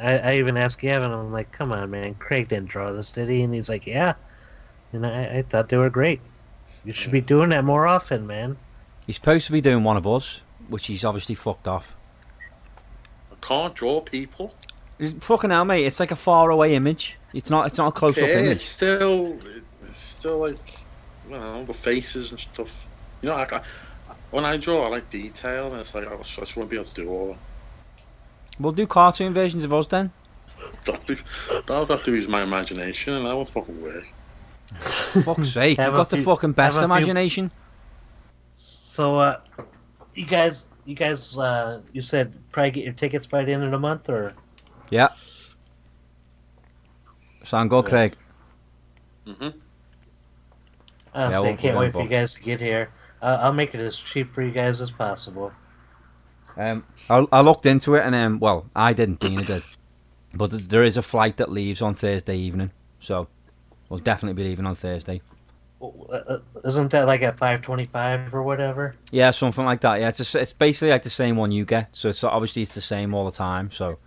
[0.00, 3.28] I, I even asked Gavin, I'm like, "Come on, man, Craig didn't draw this, did
[3.28, 4.14] he?" And he's like, "Yeah."
[4.92, 6.20] And I, I thought they were great.
[6.84, 8.56] You should be doing that more often, man.
[9.06, 11.96] He's supposed to be doing one of us, which he's obviously fucked off.
[13.30, 14.54] I can't draw people.
[14.98, 15.84] It's- Fucking hell, mate!
[15.86, 17.16] It's like a far away image.
[17.32, 17.66] It's not.
[17.68, 18.56] It's not a close up Okay, image.
[18.56, 19.38] it's still,
[19.82, 20.58] it's still like,
[21.28, 22.86] I don't know, the faces and stuff.
[23.22, 23.62] You know, like, I,
[24.32, 26.76] when I draw, I like detail, and it's like I just, I just won't be
[26.76, 27.38] able to do all that.
[28.58, 30.12] We'll do cartoon versions of us then.
[30.84, 31.16] That'll, be,
[31.66, 34.06] that'll have to use my imagination, and that won't fucking work.
[35.24, 35.78] Fuck's sake!
[35.78, 37.50] Have You've a got the few- fucking best have a few- imagination.
[38.54, 39.40] So, uh,
[40.14, 43.70] you guys, you guys, uh, you said probably get your tickets by the end of
[43.70, 44.34] the month, or
[44.90, 45.08] Yeah.
[47.44, 48.16] Sound good, Craig?
[49.26, 49.48] hmm
[51.14, 52.90] Honestly, we'll- I can't we're wait for gonna you guys to get here.
[53.22, 55.52] Uh, I'll make it as cheap for you guys as possible.
[56.56, 59.20] Um, I, I looked into it and um, well, I didn't.
[59.20, 59.64] Dina did,
[60.34, 63.28] but th- there is a flight that leaves on Thursday evening, so
[63.88, 65.22] we'll definitely be leaving on Thursday.
[65.80, 68.94] Uh, uh, Isn't that like at five twenty-five or whatever?
[69.10, 70.00] Yeah, something like that.
[70.00, 71.88] Yeah, it's it's basically like the same one you get.
[71.96, 73.70] So it's obviously it's the same all the time.
[73.70, 73.98] So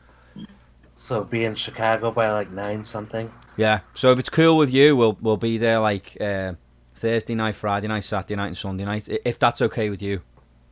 [0.95, 3.32] So be in Chicago by like nine something.
[3.57, 3.80] yeah.
[3.93, 6.53] So if it's cool with you, we'll we'll be there like uh,
[6.95, 9.07] Thursday night, Friday night, Saturday night, and Sunday night.
[9.25, 10.21] If that's okay with you.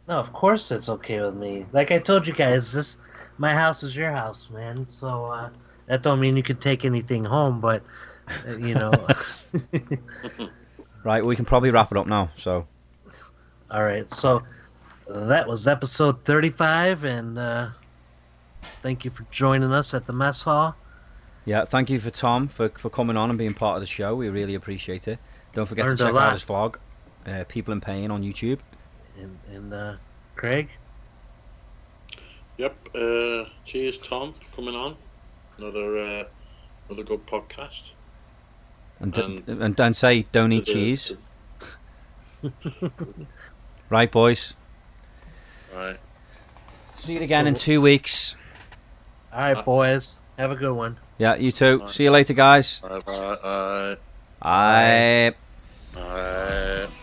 [0.08, 1.66] No, of course it's okay with me.
[1.72, 2.98] Like I told you guys, this
[3.38, 4.86] my house is your house, man.
[4.88, 5.50] So uh,
[5.88, 7.84] that don't mean you can take anything home, but
[8.48, 8.92] uh, you know.
[11.04, 12.30] Right, we can probably wrap it up now.
[12.38, 12.66] So
[13.72, 14.44] All right, so
[15.10, 17.70] that was episode thirty-five, and uh,
[18.82, 20.76] thank you for joining us at the mess hall.
[21.44, 24.16] yeah, thank you for Tom for for coming on and being part of the show.
[24.16, 25.20] We really appreciate it.
[25.54, 26.76] Don't forget Learned to check out his vlog,
[27.28, 28.60] uh, People in Pain on YouTube.
[29.20, 29.96] And, and uh,
[30.36, 30.70] Craig,
[32.58, 32.76] Yep.
[32.96, 34.96] Uh, cheers, Tom, for coming on.
[35.58, 36.24] Another uh,
[36.90, 37.92] another good podcast.
[39.00, 41.14] And, d- And- and don't say don't eat cheese.
[43.90, 44.54] Right, boys.
[45.74, 45.98] Right.
[46.98, 48.36] See you again in two weeks.
[49.32, 50.98] all right, boys, have a good one.
[51.20, 51.84] Yeah, you too.
[51.90, 52.80] See you later, guys.
[52.80, 53.98] Bye bye.
[54.42, 55.36] Bye.
[55.96, 57.03] All right.